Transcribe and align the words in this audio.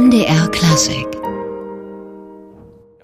NDR 0.00 0.48
Klassik 0.48 1.06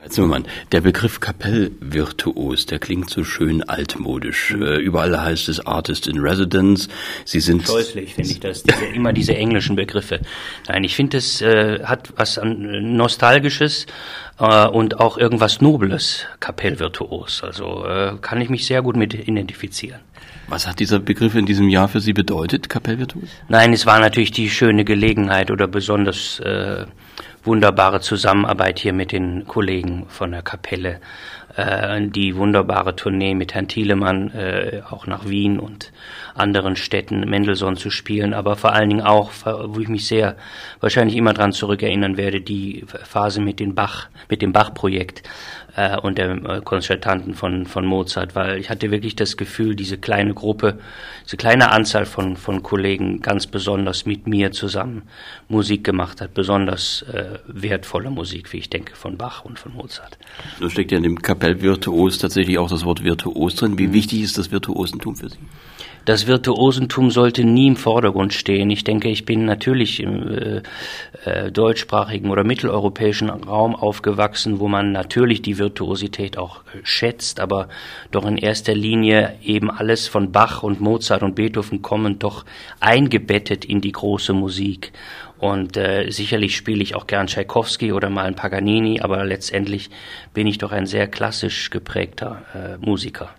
Herr 0.01 0.09
Zimmermann, 0.09 0.47
der 0.73 0.81
Begriff 0.81 1.21
Kapellvirtuos, 1.21 2.65
der 2.65 2.79
klingt 2.79 3.11
so 3.11 3.23
schön 3.23 3.63
altmodisch. 3.69 4.55
Mhm. 4.55 4.63
Äh, 4.63 4.77
Überall 4.79 5.21
heißt 5.21 5.51
es 5.51 5.61
Artist 5.67 6.07
in 6.07 6.19
Residence. 6.21 6.89
Sie 7.27 7.41
sind 7.41 7.67
Scheußlich 7.67 8.15
finde 8.15 8.31
ich 8.31 8.41
das, 8.41 8.63
diese, 8.63 8.87
immer 8.87 9.13
diese 9.13 9.37
englischen 9.37 9.77
Begriffe. 9.77 10.21
Nein, 10.69 10.85
ich 10.85 10.97
finde, 10.97 11.19
es 11.19 11.43
äh, 11.43 11.85
hat 11.85 12.15
was 12.17 12.39
an 12.39 12.97
Nostalgisches 12.97 13.85
äh, 14.39 14.67
und 14.67 14.99
auch 14.99 15.19
irgendwas 15.19 15.61
Nobles, 15.61 16.25
Kapellvirtuos. 16.41 17.43
Also 17.43 17.85
äh, 17.85 18.15
kann 18.23 18.41
ich 18.41 18.49
mich 18.49 18.65
sehr 18.65 18.81
gut 18.81 18.97
mit 18.97 19.13
identifizieren. 19.13 20.01
Was 20.49 20.67
hat 20.69 20.79
dieser 20.79 21.01
Begriff 21.01 21.35
in 21.35 21.45
diesem 21.45 21.69
Jahr 21.69 21.89
für 21.89 22.01
Sie 22.01 22.13
bedeutet, 22.13 22.69
Kapellvirtuos? 22.69 23.29
Nein, 23.49 23.73
es 23.73 23.85
war 23.85 23.99
natürlich 23.99 24.31
die 24.31 24.49
schöne 24.49 24.85
Gelegenheit 24.85 25.51
oder 25.51 25.67
besonders 25.67 26.39
äh, 26.41 26.87
wunderbare 27.43 28.01
Zusammenarbeit 28.01 28.79
hier 28.79 28.93
mit 28.93 29.11
den 29.11 29.47
Kollegen 29.47 30.07
von 30.09 30.31
der 30.31 30.43
Kapelle. 30.43 31.01
Äh, 31.57 32.09
die 32.09 32.37
wunderbare 32.37 32.95
Tournee 32.95 33.35
mit 33.35 33.55
Herrn 33.55 33.67
Thielemann 33.67 34.31
äh, 34.33 34.83
auch 34.89 35.07
nach 35.07 35.29
Wien 35.29 35.59
und 35.59 35.91
anderen 36.35 36.77
Städten 36.77 37.21
Mendelssohn 37.21 37.77
zu 37.77 37.91
spielen, 37.91 38.35
aber 38.35 38.57
vor 38.57 38.73
allen 38.73 38.91
Dingen 38.91 39.01
auch, 39.01 39.33
wo 39.45 39.81
ich 39.81 39.89
mich 39.89 40.07
sehr 40.07 40.37
wahrscheinlich 40.81 41.17
immer 41.17 41.33
dran 41.33 41.53
zurückerinnern 41.53 42.17
werde, 42.17 42.41
die 42.41 42.85
Phase 42.87 43.41
mit 43.41 43.59
dem 43.59 43.75
Bach, 43.75 44.09
mit 44.29 44.43
dem 44.43 44.53
Bach-Projekt 44.53 45.23
äh, 45.77 45.97
und 45.99 46.19
der 46.19 46.31
äh, 46.31 46.61
Konzertanten 46.63 47.35
von, 47.35 47.67
von 47.67 47.87
Mozart, 47.87 48.35
weil 48.35 48.59
ich 48.59 48.71
hatte 48.71 48.91
wirklich 48.91 49.15
das 49.15 49.37
Gefühl, 49.37 49.77
diese 49.77 49.99
kleine 49.99 50.35
Gruppe, 50.35 50.79
diese 51.25 51.37
kleine 51.37 51.71
Anzahl 51.71 52.07
von, 52.07 52.37
von 52.37 52.63
Kollegen 52.63 53.21
ganz 53.21 53.47
besonders 53.47 54.07
mit 54.07 54.27
mir 54.27 54.53
zusammen 54.53 55.03
Musik 55.49 55.85
gemacht 55.85 56.21
hat, 56.21 56.35
besonders 56.35 57.03
äh, 57.13 57.39
wertvolle 57.47 58.11
Musik, 58.11 58.53
wie 58.53 58.59
ich 58.59 58.71
denke, 58.71 58.97
von 58.97 59.17
Bach 59.17 59.45
und 59.45 59.59
von 59.59 59.75
Mozart. 59.75 60.19
Da 60.61 60.71
steckt 60.71 60.91
ja 60.93 60.97
in 60.97 61.05
dem 61.05 61.21
Kapellvirtuos 61.21 62.19
tatsächlich 62.19 62.59
auch 62.59 62.71
das 62.71 62.85
Wort 62.85 63.05
Virtuos 63.05 63.55
drin. 63.57 63.79
Wie 63.79 63.93
wichtig 63.93 64.23
ist 64.23 64.39
das 64.39 64.51
Virtuosentum 64.51 65.15
für 65.17 65.29
Sie? 65.29 65.39
Das 66.07 66.29
Virtuosentum 66.29 67.11
sollte 67.11 67.43
nie 67.43 67.67
im 67.67 67.75
Vordergrund 67.75 68.33
stehen. 68.33 68.71
Ich 68.71 68.85
denke, 68.85 69.09
ich 69.09 69.25
bin 69.25 69.45
natürlich 69.45 69.99
im 69.99 70.29
äh, 70.29 70.63
äh, 71.25 71.51
deutschsprachigen 71.51 72.31
oder 72.31 72.45
mitteleuropäischen 72.45 73.29
Raum 73.29 73.75
aufgewachsen, 73.75 74.61
wo 74.61 74.69
man 74.69 74.93
natürlich 74.93 75.43
die 75.43 75.59
Virtuosität 75.59 76.39
auch 76.39 76.59
äh, 76.59 76.79
schätzt, 76.85 77.41
aber 77.41 77.69
doch 78.13 78.25
in 78.25 78.39
erster 78.39 78.73
Linie 78.73 79.35
eben 79.43 79.69
alles 79.69 80.07
von 80.07 80.31
Bach 80.31 80.63
und 80.63 80.81
Mozart 80.81 81.25
und 81.25 81.35
Beethoven 81.35 81.83
kommen 81.83 82.21
doch 82.21 82.45
eingebettet 82.79 83.65
in 83.65 83.81
die 83.81 83.91
große 83.91 84.33
Musik. 84.33 84.93
Und 85.39 85.77
äh, 85.77 86.09
sicherlich 86.13 86.57
spiele 86.57 86.85
ich 86.85 86.95
auch 86.95 87.09
gern 87.09 87.27
Tschaikowski 87.27 87.93
oder 87.93 88.11
mal 88.11 88.27
ein 88.27 88.37
Paganini, 88.37 89.01
aber 89.01 89.25
letztendlich 89.25 89.91
bin 90.33 90.47
ich 90.47 90.59
doch 90.59 90.71
ein 90.71 90.87
sehr 90.87 91.09
klassisch 91.09 91.71
geprägter 91.71 92.43
äh, 92.55 92.77
Musiker. 92.79 93.35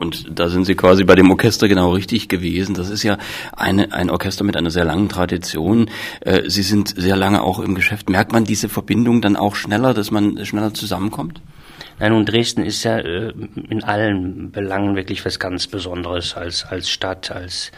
Und 0.00 0.38
da 0.38 0.48
sind 0.48 0.64
Sie 0.64 0.76
quasi 0.76 1.04
bei 1.04 1.14
dem 1.14 1.30
Orchester 1.30 1.68
genau 1.68 1.92
richtig 1.92 2.28
gewesen. 2.28 2.74
Das 2.74 2.88
ist 2.88 3.02
ja 3.02 3.18
eine, 3.52 3.92
ein 3.92 4.08
Orchester 4.08 4.44
mit 4.44 4.56
einer 4.56 4.70
sehr 4.70 4.86
langen 4.86 5.10
Tradition. 5.10 5.90
Äh, 6.20 6.48
Sie 6.48 6.62
sind 6.62 6.94
sehr 6.96 7.16
lange 7.16 7.42
auch 7.42 7.58
im 7.58 7.74
Geschäft. 7.74 8.08
Merkt 8.08 8.32
man 8.32 8.44
diese 8.44 8.70
Verbindung 8.70 9.20
dann 9.20 9.36
auch 9.36 9.54
schneller, 9.54 9.92
dass 9.92 10.10
man 10.10 10.42
schneller 10.46 10.72
zusammenkommt? 10.72 11.42
Nein, 11.98 12.12
nun 12.12 12.26
Dresden 12.26 12.64
ist 12.64 12.82
ja 12.84 12.98
äh, 12.98 13.32
in 13.68 13.84
allen 13.84 14.50
Belangen 14.50 14.96
wirklich 14.96 15.24
was 15.24 15.38
ganz 15.38 15.66
Besonderes 15.66 16.36
als 16.36 16.64
als 16.64 16.90
Stadt, 16.90 17.30
als 17.30 17.72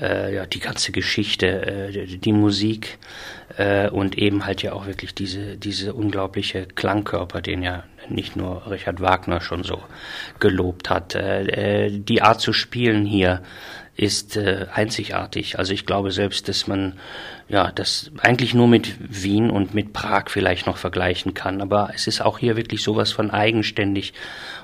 äh, 0.00 0.34
ja 0.34 0.46
die 0.46 0.60
ganze 0.60 0.92
Geschichte, 0.92 1.46
äh, 1.46 2.06
die, 2.06 2.18
die 2.18 2.32
Musik 2.32 2.98
äh, 3.56 3.88
und 3.88 4.16
eben 4.16 4.46
halt 4.46 4.62
ja 4.62 4.72
auch 4.72 4.86
wirklich 4.86 5.14
diese 5.14 5.56
diese 5.56 5.94
unglaubliche 5.94 6.66
Klangkörper, 6.66 7.40
den 7.40 7.62
ja 7.62 7.84
nicht 8.08 8.36
nur 8.36 8.70
Richard 8.70 9.00
Wagner 9.00 9.40
schon 9.40 9.64
so 9.64 9.82
gelobt 10.40 10.90
hat. 10.90 11.14
Äh, 11.14 11.86
äh, 11.86 11.90
die 11.90 12.22
Art 12.22 12.40
zu 12.40 12.52
spielen 12.52 13.04
hier 13.04 13.42
ist 13.98 14.36
äh, 14.36 14.66
einzigartig. 14.72 15.58
Also 15.58 15.74
ich 15.74 15.84
glaube 15.84 16.12
selbst, 16.12 16.48
dass 16.48 16.68
man 16.68 16.92
ja 17.48 17.72
das 17.72 18.12
eigentlich 18.18 18.54
nur 18.54 18.68
mit 18.68 18.94
Wien 19.00 19.50
und 19.50 19.74
mit 19.74 19.92
Prag 19.92 20.26
vielleicht 20.28 20.68
noch 20.68 20.76
vergleichen 20.76 21.34
kann. 21.34 21.60
Aber 21.60 21.90
es 21.92 22.06
ist 22.06 22.20
auch 22.20 22.38
hier 22.38 22.56
wirklich 22.56 22.84
sowas 22.84 23.10
von 23.10 23.32
eigenständig. 23.32 24.14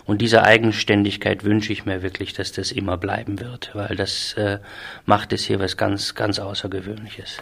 Und 0.06 0.22
diese 0.22 0.45
Eigenständigkeit 0.45 1.43
wünsche 1.43 1.72
ich 1.72 1.84
mir 1.84 2.00
wirklich, 2.00 2.33
dass 2.33 2.53
das 2.53 2.71
immer 2.71 2.97
bleiben 2.97 3.41
wird, 3.41 3.72
weil 3.75 3.97
das 3.97 4.34
äh, 4.34 4.61
macht 5.05 5.33
es 5.33 5.45
hier 5.45 5.59
was 5.59 5.77
ganz, 5.77 6.15
ganz 6.15 6.39
Außergewöhnliches. 6.39 7.39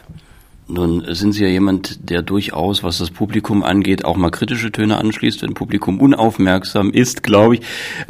Nun 0.72 1.04
sind 1.14 1.32
Sie 1.32 1.44
ja 1.44 1.50
jemand, 1.50 2.08
der 2.08 2.22
durchaus, 2.22 2.82
was 2.82 2.96
das 2.96 3.10
Publikum 3.10 3.62
angeht, 3.62 4.06
auch 4.06 4.16
mal 4.16 4.30
kritische 4.30 4.72
Töne 4.72 4.96
anschließt, 4.96 5.42
wenn 5.42 5.52
Publikum 5.52 6.00
unaufmerksam 6.00 6.90
ist, 6.92 7.22
glaube 7.22 7.56
ich. 7.56 7.60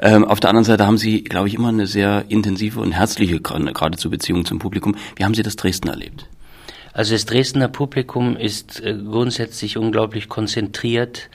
Ähm, 0.00 0.24
auf 0.24 0.38
der 0.38 0.50
anderen 0.50 0.64
Seite 0.64 0.86
haben 0.86 0.96
Sie, 0.96 1.24
glaube 1.24 1.48
ich, 1.48 1.54
immer 1.54 1.70
eine 1.70 1.88
sehr 1.88 2.24
intensive 2.28 2.78
und 2.78 2.92
herzliche 2.92 3.40
geradezu 3.40 4.10
Beziehung 4.10 4.44
zum 4.44 4.60
Publikum. 4.60 4.94
Wie 5.16 5.24
haben 5.24 5.34
Sie 5.34 5.42
das 5.42 5.56
Dresden 5.56 5.88
erlebt? 5.88 6.28
Also 6.92 7.14
das 7.14 7.24
Dresdner 7.24 7.66
Publikum 7.66 8.36
ist 8.36 8.80
äh, 8.80 8.94
grundsätzlich 8.94 9.76
unglaublich 9.76 10.28
konzentriert, 10.28 11.30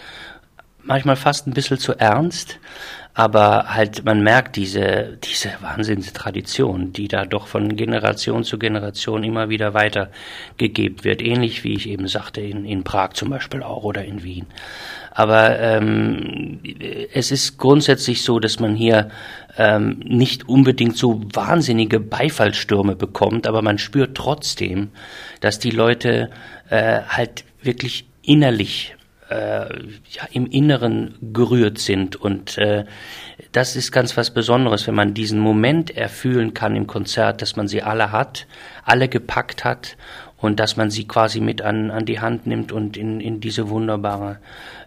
manchmal 0.81 1.17
fast 1.17 1.45
ein 1.45 1.53
bisschen 1.53 1.77
zu 1.77 1.91
ernst, 1.99 2.59
aber 3.17 3.73
halt 3.73 4.05
man 4.05 4.21
merkt 4.21 4.57
diese 4.57 5.17
diese 5.23 5.49
Wahnsinnstradition, 5.61 6.93
die 6.93 7.07
da 7.07 7.25
doch 7.25 7.47
von 7.47 7.75
Generation 7.75 8.43
zu 8.43 8.59
Generation 8.59 9.23
immer 9.23 9.49
wieder 9.49 9.73
weitergegeben 9.73 11.03
wird, 11.03 11.23
ähnlich 11.23 11.63
wie 11.63 11.73
ich 11.73 11.89
eben 11.89 12.07
sagte 12.07 12.41
in, 12.41 12.63
in 12.63 12.83
Prag 12.83 13.13
zum 13.13 13.31
Beispiel 13.31 13.63
auch 13.63 13.83
oder 13.83 14.05
in 14.05 14.21
Wien. 14.21 14.45
Aber 15.09 15.57
ähm, 15.59 16.59
es 17.11 17.31
ist 17.31 17.57
grundsätzlich 17.57 18.21
so, 18.21 18.37
dass 18.39 18.59
man 18.59 18.75
hier 18.75 19.09
ähm, 19.57 19.97
nicht 20.05 20.47
unbedingt 20.47 20.95
so 20.95 21.19
wahnsinnige 21.33 21.99
Beifallstürme 21.99 22.95
bekommt, 22.95 23.47
aber 23.47 23.63
man 23.63 23.79
spürt 23.79 24.15
trotzdem, 24.15 24.89
dass 25.41 25.57
die 25.57 25.71
Leute 25.71 26.29
äh, 26.69 27.01
halt 27.07 27.45
wirklich 27.63 28.05
innerlich 28.21 28.95
äh, 29.29 29.67
ja, 30.09 30.27
im 30.31 30.47
Inneren 30.47 31.15
gerührt 31.33 31.79
sind. 31.79 32.15
Und 32.15 32.57
äh, 32.57 32.85
das 33.51 33.75
ist 33.75 33.91
ganz 33.91 34.17
was 34.17 34.31
Besonderes, 34.31 34.87
wenn 34.87 34.95
man 34.95 35.13
diesen 35.13 35.39
Moment 35.39 35.95
erfühlen 35.95 36.53
kann 36.53 36.75
im 36.75 36.87
Konzert, 36.87 37.41
dass 37.41 37.55
man 37.55 37.67
sie 37.67 37.83
alle 37.83 38.11
hat, 38.11 38.47
alle 38.83 39.09
gepackt 39.09 39.63
hat 39.63 39.97
und 40.39 40.59
dass 40.59 40.77
man 40.77 40.91
sie 40.91 41.05
quasi 41.05 41.41
mit 41.41 41.61
an, 41.61 41.89
an 41.89 42.05
die 42.05 42.19
Hand 42.19 42.45
nimmt 42.45 42.71
und 42.71 42.95
in, 42.95 43.19
in 43.19 43.39
diese 43.39 43.69
wunderbare 43.69 44.37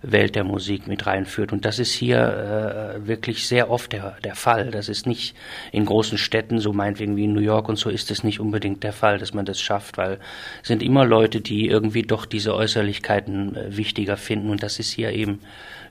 Welt 0.02 0.36
der 0.36 0.44
Musik 0.44 0.86
mit 0.86 1.06
reinführt. 1.06 1.52
Und 1.52 1.64
das 1.64 1.78
ist 1.78 1.92
hier 1.92 2.94
äh, 2.96 3.06
wirklich 3.06 3.46
sehr 3.46 3.70
oft 3.70 3.92
der, 3.92 4.16
der 4.22 4.36
Fall. 4.36 4.70
Das 4.70 4.88
ist 4.88 5.06
nicht 5.06 5.34
in 5.72 5.84
großen 5.86 6.18
Städten, 6.18 6.60
so 6.60 6.72
meinetwegen 6.72 7.16
wie 7.16 7.24
in 7.24 7.34
New 7.34 7.40
York 7.40 7.68
und 7.68 7.76
so, 7.76 7.90
ist 7.90 8.10
es 8.10 8.22
nicht 8.22 8.38
unbedingt 8.38 8.84
der 8.84 8.92
Fall, 8.92 9.18
dass 9.18 9.34
man 9.34 9.44
das 9.44 9.60
schafft, 9.60 9.98
weil 9.98 10.18
es 10.62 10.68
sind 10.68 10.82
immer 10.82 11.04
Leute, 11.04 11.40
die 11.40 11.66
irgendwie 11.66 12.02
doch 12.02 12.26
diese 12.26 12.54
Äußerlichkeiten 12.54 13.56
äh, 13.56 13.76
wichtiger 13.76 14.16
finden 14.16 14.50
und 14.50 14.62
das 14.62 14.78
ist 14.78 14.90
hier 14.90 15.12
eben 15.12 15.40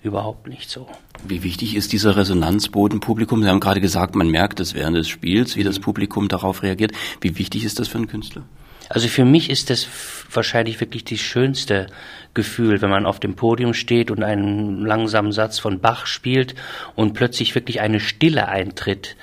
überhaupt 0.01 0.47
nicht 0.47 0.69
so. 0.69 0.87
Wie 1.27 1.43
wichtig 1.43 1.75
ist 1.75 1.91
dieser 1.91 2.15
Resonanzboden 2.15 3.01
Publikum? 3.01 3.43
Sie 3.43 3.49
haben 3.49 3.59
gerade 3.59 3.81
gesagt, 3.81 4.15
man 4.15 4.29
merkt 4.29 4.61
es 4.61 4.73
während 4.73 4.95
des 4.95 5.09
Spiels, 5.09 5.57
wie 5.57 5.63
das 5.63 5.79
Publikum 5.79 6.29
darauf 6.29 6.63
reagiert. 6.63 6.93
Wie 7.19 7.37
wichtig 7.37 7.65
ist 7.65 7.79
das 7.79 7.89
für 7.89 7.97
einen 7.97 8.07
Künstler? 8.07 8.43
Also 8.89 9.07
für 9.07 9.23
mich 9.23 9.51
ist 9.51 9.69
das 9.69 9.87
wahrscheinlich 10.31 10.79
wirklich 10.81 11.05
das 11.05 11.19
schönste 11.19 11.87
Gefühl, 12.33 12.81
wenn 12.81 12.89
man 12.89 13.05
auf 13.05 13.19
dem 13.19 13.35
Podium 13.35 13.73
steht 13.73 14.09
und 14.09 14.23
einen 14.23 14.85
langsamen 14.85 15.31
Satz 15.31 15.59
von 15.59 15.79
Bach 15.79 16.07
spielt 16.07 16.55
und 16.95 17.13
plötzlich 17.13 17.53
wirklich 17.53 17.81
eine 17.81 17.99
Stille 17.99 18.47
eintritt. 18.47 19.15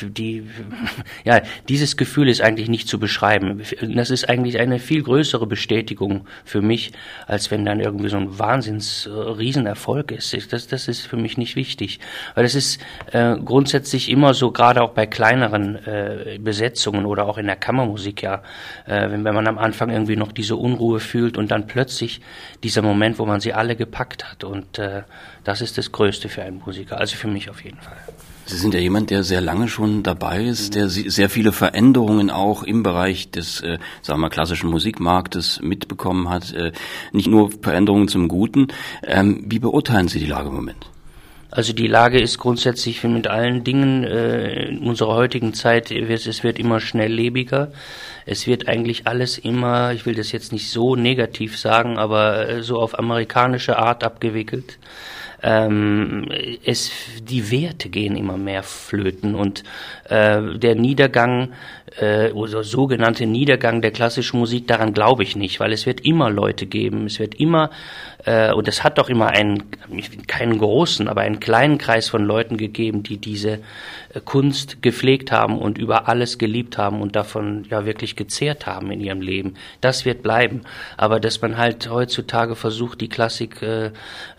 Die, 0.00 0.44
ja, 1.24 1.42
dieses 1.68 1.96
Gefühl 1.96 2.28
ist 2.28 2.40
eigentlich 2.40 2.68
nicht 2.68 2.88
zu 2.88 2.98
beschreiben. 2.98 3.62
Das 3.94 4.10
ist 4.10 4.28
eigentlich 4.28 4.58
eine 4.58 4.78
viel 4.78 5.02
größere 5.02 5.46
Bestätigung 5.46 6.26
für 6.44 6.62
mich, 6.62 6.92
als 7.26 7.50
wenn 7.50 7.64
dann 7.64 7.80
irgendwie 7.80 8.08
so 8.08 8.16
ein 8.16 8.38
Wahnsinns 8.38 9.08
Riesenerfolg 9.10 10.10
ist. 10.10 10.52
Das, 10.52 10.66
das 10.66 10.88
ist 10.88 11.06
für 11.06 11.16
mich 11.16 11.36
nicht 11.36 11.56
wichtig, 11.56 12.00
weil 12.34 12.44
es 12.44 12.54
ist 12.54 12.80
äh, 13.12 13.36
grundsätzlich 13.36 14.10
immer 14.10 14.34
so, 14.34 14.50
gerade 14.50 14.82
auch 14.82 14.90
bei 14.90 15.06
kleineren 15.06 15.76
äh, 15.86 16.38
Besetzungen 16.40 17.06
oder 17.06 17.26
auch 17.26 17.38
in 17.38 17.46
der 17.46 17.56
Kammermusik 17.56 18.22
ja, 18.22 18.42
äh, 18.86 19.10
wenn, 19.10 19.24
wenn 19.24 19.34
man 19.34 19.46
am 19.46 19.58
Anfang 19.58 19.90
irgendwie 19.90 20.16
noch 20.16 20.32
diese 20.32 20.56
Unruhe 20.56 21.00
fühlt 21.00 21.36
und 21.36 21.50
dann 21.50 21.66
plötzlich 21.66 22.20
dieser 22.62 22.82
Moment, 22.82 23.18
wo 23.18 23.26
man 23.26 23.40
sie 23.40 23.52
alle 23.52 23.76
gepackt 23.76 24.30
hat 24.30 24.44
und 24.44 24.78
äh, 24.78 25.02
das 25.44 25.60
ist 25.60 25.78
das 25.78 25.92
Größte 25.92 26.28
für 26.28 26.42
einen 26.42 26.62
Musiker, 26.64 26.98
also 26.98 27.16
für 27.16 27.28
mich 27.28 27.50
auf 27.50 27.62
jeden 27.62 27.80
Fall. 27.80 27.96
Sie 28.46 28.56
sind 28.56 28.74
ja 28.74 28.80
jemand, 28.80 29.10
der 29.10 29.24
sehr 29.24 29.40
lange 29.40 29.68
schon 29.68 30.02
dabei 30.02 30.44
ist, 30.44 30.74
der 30.74 30.88
sehr 30.88 31.30
viele 31.30 31.52
Veränderungen 31.52 32.30
auch 32.30 32.62
im 32.62 32.82
Bereich 32.82 33.30
des, 33.30 33.60
äh, 33.60 33.78
sagen 34.02 34.20
wir 34.20 34.30
klassischen 34.30 34.68
Musikmarktes 34.70 35.60
mitbekommen 35.62 36.28
hat. 36.28 36.52
Äh, 36.52 36.72
nicht 37.12 37.28
nur 37.28 37.50
Veränderungen 37.50 38.08
zum 38.08 38.28
Guten. 38.28 38.68
Ähm, 39.02 39.44
wie 39.46 39.58
beurteilen 39.58 40.08
Sie 40.08 40.18
die 40.18 40.26
Lage 40.26 40.48
im 40.48 40.56
Moment? 40.56 40.86
Also 41.54 41.72
die 41.72 41.86
Lage 41.86 42.20
ist 42.20 42.38
grundsätzlich 42.38 43.04
mit 43.04 43.28
allen 43.28 43.62
Dingen 43.62 44.02
äh, 44.02 44.64
in 44.64 44.80
unserer 44.80 45.14
heutigen 45.14 45.54
Zeit, 45.54 45.92
es 45.92 46.42
wird 46.42 46.58
immer 46.58 46.80
schnelllebiger. 46.80 47.70
Es 48.26 48.48
wird 48.48 48.66
eigentlich 48.66 49.06
alles 49.06 49.38
immer, 49.38 49.92
ich 49.92 50.04
will 50.04 50.16
das 50.16 50.32
jetzt 50.32 50.52
nicht 50.52 50.68
so 50.70 50.96
negativ 50.96 51.56
sagen, 51.56 51.96
aber 51.96 52.48
äh, 52.48 52.62
so 52.64 52.80
auf 52.80 52.98
amerikanische 52.98 53.78
Art 53.78 54.02
abgewickelt. 54.02 54.78
Ähm, 55.46 56.26
es, 56.64 56.90
die 57.22 57.50
Werte 57.50 57.90
gehen 57.90 58.16
immer 58.16 58.38
mehr 58.38 58.62
flöten 58.62 59.34
und 59.34 59.62
äh, 60.08 60.40
der 60.56 60.74
Niedergang 60.74 61.52
äh, 62.00 62.30
oder 62.32 62.64
sogenannte 62.64 63.26
Niedergang 63.26 63.82
der 63.82 63.90
klassischen 63.90 64.38
Musik, 64.38 64.66
daran 64.66 64.94
glaube 64.94 65.22
ich 65.22 65.36
nicht, 65.36 65.60
weil 65.60 65.74
es 65.74 65.84
wird 65.84 66.00
immer 66.00 66.30
Leute 66.30 66.64
geben, 66.64 67.04
es 67.04 67.18
wird 67.18 67.34
immer 67.34 67.68
äh, 68.24 68.52
und 68.52 68.68
es 68.68 68.82
hat 68.82 68.98
doch 68.98 69.08
immer 69.08 69.28
einen, 69.28 69.64
keinen 70.26 70.58
großen, 70.58 71.08
aber 71.08 71.20
einen 71.20 71.40
kleinen 71.40 71.78
Kreis 71.78 72.08
von 72.08 72.24
Leuten 72.24 72.56
gegeben, 72.56 73.02
die 73.02 73.18
diese 73.18 73.60
äh, 74.12 74.20
Kunst 74.24 74.82
gepflegt 74.82 75.30
haben 75.30 75.58
und 75.58 75.78
über 75.78 76.08
alles 76.08 76.38
geliebt 76.38 76.78
haben 76.78 77.00
und 77.00 77.16
davon 77.16 77.64
ja 77.68 77.84
wirklich 77.84 78.16
gezehrt 78.16 78.66
haben 78.66 78.90
in 78.90 79.00
ihrem 79.00 79.20
Leben. 79.20 79.54
Das 79.80 80.04
wird 80.04 80.22
bleiben. 80.22 80.62
Aber 80.96 81.20
dass 81.20 81.42
man 81.42 81.58
halt 81.58 81.88
heutzutage 81.90 82.56
versucht, 82.56 83.00
die 83.00 83.08
Klassik 83.08 83.62
äh, 83.62 83.90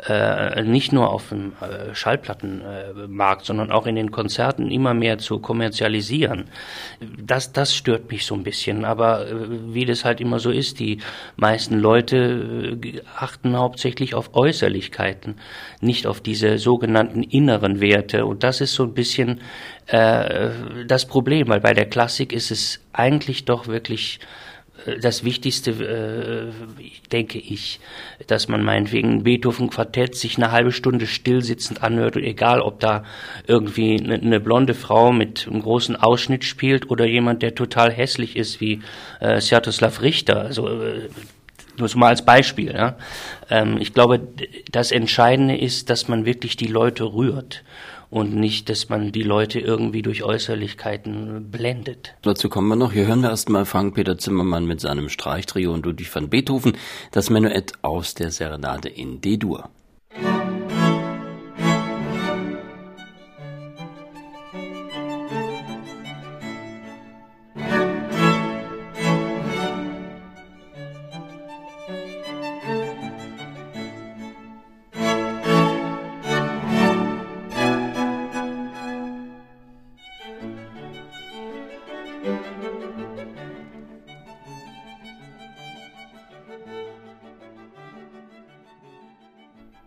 äh, 0.07 0.63
nicht 0.63 0.91
nur 0.91 1.11
auf 1.11 1.29
dem 1.29 1.53
äh, 1.61 1.93
Schallplattenmarkt, 1.93 3.45
sondern 3.45 3.71
auch 3.71 3.85
in 3.85 3.95
den 3.95 4.11
Konzerten 4.11 4.71
immer 4.71 4.93
mehr 4.93 5.19
zu 5.19 5.39
kommerzialisieren, 5.39 6.45
das, 7.17 7.53
das 7.53 7.75
stört 7.75 8.09
mich 8.09 8.25
so 8.25 8.33
ein 8.33 8.43
bisschen. 8.43 8.83
Aber 8.83 9.27
äh, 9.27 9.33
wie 9.73 9.85
das 9.85 10.05
halt 10.05 10.21
immer 10.21 10.39
so 10.39 10.49
ist, 10.49 10.79
die 10.79 10.99
meisten 11.35 11.79
Leute 11.79 12.77
äh, 12.83 13.01
achten 13.15 13.55
hauptsächlich 13.55 13.74
hauptsächlich 13.75 14.15
auf 14.15 14.33
Äußerlichkeiten, 14.33 15.35
nicht 15.81 16.07
auf 16.07 16.21
diese 16.21 16.57
sogenannten 16.59 17.23
inneren 17.23 17.81
Werte. 17.81 18.25
Und 18.25 18.43
das 18.43 18.61
ist 18.61 18.73
so 18.73 18.83
ein 18.83 18.93
bisschen 18.93 19.41
äh, 19.87 20.51
das 20.87 21.05
Problem, 21.05 21.49
weil 21.49 21.59
bei 21.59 21.73
der 21.73 21.87
Klassik 21.87 22.31
ist 22.31 22.51
es 22.51 22.79
eigentlich 22.93 23.43
doch 23.43 23.67
wirklich 23.67 24.21
äh, 24.85 24.97
das 24.97 25.25
Wichtigste, 25.25 25.71
äh, 25.71 26.53
denke 27.11 27.37
ich, 27.37 27.81
dass 28.27 28.47
man 28.47 28.63
meinetwegen 28.63 29.23
Beethoven 29.23 29.69
Quartett 29.69 30.15
sich 30.15 30.37
eine 30.37 30.53
halbe 30.53 30.71
Stunde 30.71 31.05
stillsitzend 31.05 31.83
anhört 31.83 32.15
egal, 32.15 32.61
ob 32.61 32.79
da 32.79 33.03
irgendwie 33.45 33.99
eine, 34.01 34.13
eine, 34.13 34.39
blonde 34.39 34.73
Frau 34.73 35.11
mit 35.11 35.47
einem 35.47 35.61
großen 35.61 35.97
Ausschnitt 35.97 36.45
spielt 36.45 36.89
oder 36.89 37.05
jemand, 37.05 37.41
der 37.41 37.55
total 37.55 37.91
hässlich 37.91 38.37
ist 38.37 38.61
wie 38.61 38.79
äh, 39.19 39.41
Sviatoslav 39.41 40.01
Richter. 40.01 40.43
Also 40.43 40.69
äh, 40.69 41.09
nur 41.77 41.87
so 41.87 41.97
mal 41.97 42.09
als 42.09 42.25
Beispiel. 42.25 42.73
Ja. 42.73 42.97
Ähm, 43.49 43.77
ich 43.79 43.93
glaube, 43.93 44.27
das 44.71 44.91
Entscheidende 44.91 45.57
ist, 45.57 45.89
dass 45.89 46.07
man 46.07 46.25
wirklich 46.25 46.57
die 46.57 46.67
Leute 46.67 47.03
rührt 47.03 47.63
und 48.09 48.35
nicht, 48.35 48.69
dass 48.69 48.89
man 48.89 49.11
die 49.11 49.23
Leute 49.23 49.59
irgendwie 49.59 50.01
durch 50.01 50.23
Äußerlichkeiten 50.23 51.51
blendet. 51.51 52.13
Dazu 52.21 52.49
kommen 52.49 52.67
wir 52.67 52.75
noch. 52.75 52.93
Hier 52.93 53.07
hören 53.07 53.21
wir 53.21 53.29
erstmal 53.29 53.65
Frank-Peter 53.65 54.17
Zimmermann 54.17 54.65
mit 54.65 54.79
seinem 54.79 55.09
Streichtrio 55.09 55.73
und 55.73 55.85
Ludwig 55.85 56.13
van 56.13 56.29
Beethoven, 56.29 56.77
das 57.11 57.29
Menuett 57.29 57.73
aus 57.81 58.13
der 58.13 58.31
Serenade 58.31 58.89
in 58.89 59.21
D-Dur. 59.21 59.69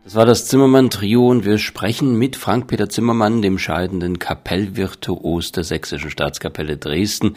Das 0.08 0.14
war 0.14 0.24
das 0.24 0.46
Zimmermann-Trio 0.46 1.28
und 1.28 1.44
wir 1.44 1.58
sprechen 1.58 2.16
mit 2.16 2.34
Frank-Peter 2.34 2.88
Zimmermann, 2.88 3.42
dem 3.42 3.58
scheidenden 3.58 4.18
Kapellvirtuos 4.18 5.52
der 5.52 5.64
Sächsischen 5.64 6.10
Staatskapelle 6.10 6.78
Dresden. 6.78 7.36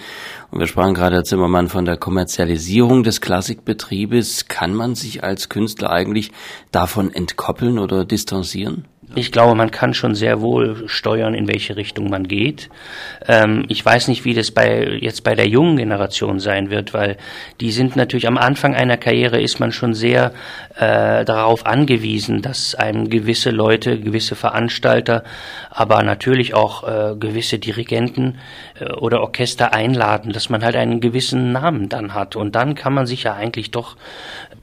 Und 0.52 0.60
wir 0.62 0.68
sprachen 0.68 0.94
gerade, 0.94 1.18
Herr 1.18 1.26
Zimmermann, 1.26 1.68
von 1.68 1.84
der 1.84 1.98
Kommerzialisierung 1.98 3.04
des 3.04 3.20
Klassikbetriebes. 3.20 4.48
Kann 4.48 4.74
man 4.74 4.96
sich 4.96 5.22
als 5.22 5.50
Künstler 5.50 5.90
eigentlich 5.90 6.32
davon 6.72 7.14
entkoppeln 7.14 7.78
oder 7.78 8.06
distanzieren? 8.06 8.86
Ich 9.14 9.34
glaube, 9.34 9.56
man 9.56 9.72
kann 9.72 9.94
schon 9.94 10.16
sehr 10.16 10.40
wohl 10.40 10.88
steuern, 10.88 11.34
in 11.34 11.48
welche 11.50 11.76
Richtung 11.76 12.10
man 12.10 12.28
geht. 12.28 12.70
Ähm, 13.28 13.66
ich 13.68 13.86
weiß 13.86 14.08
nicht, 14.08 14.24
wie 14.24 14.34
das 14.34 14.52
bei 14.52 14.88
jetzt 15.02 15.26
bei 15.26 15.36
der 15.36 15.48
jungen 15.48 15.76
Generation 15.76 16.40
sein 16.40 16.70
wird, 16.70 16.94
weil 16.94 17.18
die 17.60 17.72
sind 17.72 17.98
natürlich 17.98 18.28
am 18.28 18.38
Anfang 18.38 18.74
einer 18.74 18.96
Karriere 18.96 19.42
ist 19.42 19.60
man 19.60 19.74
schon 19.74 19.94
sehr 19.94 20.32
äh, 20.78 21.26
darauf 21.26 21.66
angewiesen, 21.66 22.42
dass 22.42 22.74
einem 22.74 23.10
gewisse 23.10 23.50
Leute, 23.50 24.00
gewisse 24.00 24.36
Veranstalter, 24.36 25.26
aber 25.70 26.04
natürlich 26.04 26.54
auch 26.54 26.84
äh, 26.84 27.16
gewisse 27.18 27.60
Dirigenten 27.60 28.40
äh, 28.80 28.94
oder 28.94 29.20
Orchester 29.22 29.74
einladen, 29.74 30.32
dass 30.32 30.50
man 30.50 30.64
halt 30.64 30.78
einen 30.78 31.02
gewissen 31.02 31.52
Namen 31.52 31.90
dann 31.90 32.14
hat. 32.14 32.38
Und 32.38 32.56
dann 32.56 32.76
kann 32.76 32.94
man 32.94 33.06
sich 33.06 33.24
ja 33.24 33.34
eigentlich 33.34 33.72
doch 33.72 33.98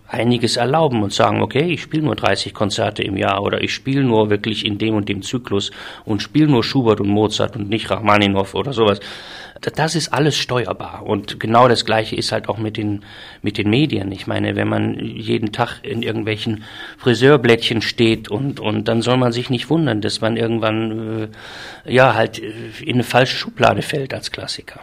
einiges 0.08 0.56
erlauben 0.56 1.02
und 1.02 1.12
sagen, 1.12 1.43
okay, 1.43 1.70
ich 1.70 1.82
spiele 1.82 2.05
nur 2.05 2.16
30 2.16 2.55
Konzerte 2.55 3.02
im 3.02 3.16
Jahr 3.16 3.43
oder 3.43 3.62
ich 3.62 3.75
spiele 3.75 4.02
nur 4.02 4.31
wirklich 4.31 4.64
in 4.64 4.78
dem 4.78 4.94
und 4.94 5.08
dem 5.08 5.22
Zyklus 5.22 5.70
und 6.05 6.22
spiele 6.22 6.49
nur 6.49 6.64
Schubert 6.64 7.00
und 7.00 7.08
Mozart 7.08 7.56
und 7.56 7.69
nicht 7.69 7.90
Rachmaninow 7.90 8.55
oder 8.55 8.72
sowas. 8.72 9.00
Das 9.75 9.96
ist 9.96 10.12
alles 10.12 10.37
steuerbar 10.37 11.05
und 11.05 11.40
genau 11.40 11.69
das 11.69 11.84
Gleiche 11.84 12.14
ist 12.14 12.31
halt 12.31 12.49
auch 12.49 12.58
mit 12.58 12.76
den 12.76 13.05
mit 13.43 13.58
den 13.58 13.69
Medien. 13.69 14.12
Ich 14.12 14.26
meine, 14.26 14.55
wenn 14.55 14.69
man 14.69 14.99
jeden 14.99 15.52
Tag 15.52 15.81
in 15.82 16.02
irgendwelchen 16.02 16.62
Friseurblättchen 16.96 17.82
steht 17.82 18.31
und 18.31 18.61
und 18.61 18.87
dann 18.87 19.02
soll 19.02 19.16
man 19.16 19.32
sich 19.32 19.50
nicht 19.50 19.69
wundern, 19.69 20.00
dass 20.00 20.20
man 20.20 20.37
irgendwann 20.37 21.31
äh, 21.84 21.93
ja 21.93 22.14
halt 22.14 22.38
in 22.38 22.94
eine 22.94 23.04
falsche 23.04 23.37
Schublade 23.37 23.82
fällt 23.82 24.14
als 24.14 24.31
Klassiker. 24.31 24.81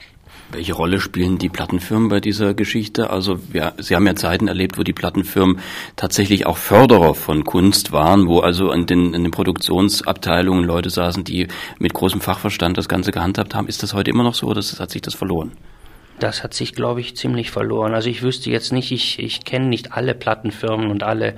Welche 0.56 0.72
Rolle 0.72 1.02
spielen 1.02 1.38
die 1.38 1.50
Plattenfirmen 1.50 2.07
bei 2.07 2.22
dieser 2.22 2.54
Geschichte? 2.54 3.10
Also 3.10 3.40
ja, 3.52 3.74
Sie 3.78 3.94
haben 3.94 4.07
ja 4.07 4.16
Zeiten 4.16 4.48
erlebt, 4.48 4.78
wo 4.78 4.84
die 4.84 4.94
Plattenfirmen 4.94 5.60
tatsächlich 5.98 6.46
auch 6.46 6.56
Förderer 6.56 7.13
von 7.13 7.44
Kunst 7.44 7.92
waren, 7.92 8.25
wo 8.28 8.40
also 8.40 8.72
in 8.72 8.86
den, 8.86 9.13
in 9.13 9.24
den 9.24 9.31
Produktionsabteilungen 9.31 10.63
Leute 10.63 10.90
saßen, 10.90 11.25
die 11.25 11.50
mit 11.78 11.94
großem 11.94 12.22
Fachverstand 12.22 12.78
das 12.78 12.88
Ganze 12.88 13.12
gehandhabt 13.12 13.54
haben. 13.54 13.68
Ist 13.68 13.84
das 13.84 13.94
heute 13.94 14.12
immer 14.12 14.24
noch 14.24 14.34
so 14.34 14.48
oder 14.48 14.62
hat 14.62 14.92
sich 14.92 15.02
das 15.02 15.13
verloren? 15.13 15.52
Das 16.20 16.44
hat 16.44 16.54
sich, 16.54 16.74
glaube 16.74 17.02
ich, 17.02 17.16
ziemlich 17.16 17.52
verloren. 17.52 17.94
Also 17.94 18.10
ich 18.10 18.22
wüsste 18.22 18.50
jetzt 18.50 18.72
nicht, 18.72 18.92
ich, 18.92 19.20
ich 19.20 19.44
kenne 19.44 19.68
nicht 19.68 19.94
alle 19.94 20.16
Plattenfirmen 20.16 20.90
und 20.90 21.04
alle 21.04 21.36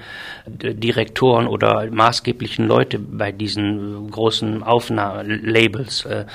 äh, 0.61 0.73
Direktoren 0.73 1.47
oder 1.47 1.89
maßgeblichen 1.89 2.67
Leute 2.67 2.99
bei 2.99 3.31
diesen 3.31 4.11
großen 4.11 4.63
Aufnahmelabels. 4.63 6.05
Äh, 6.05 6.25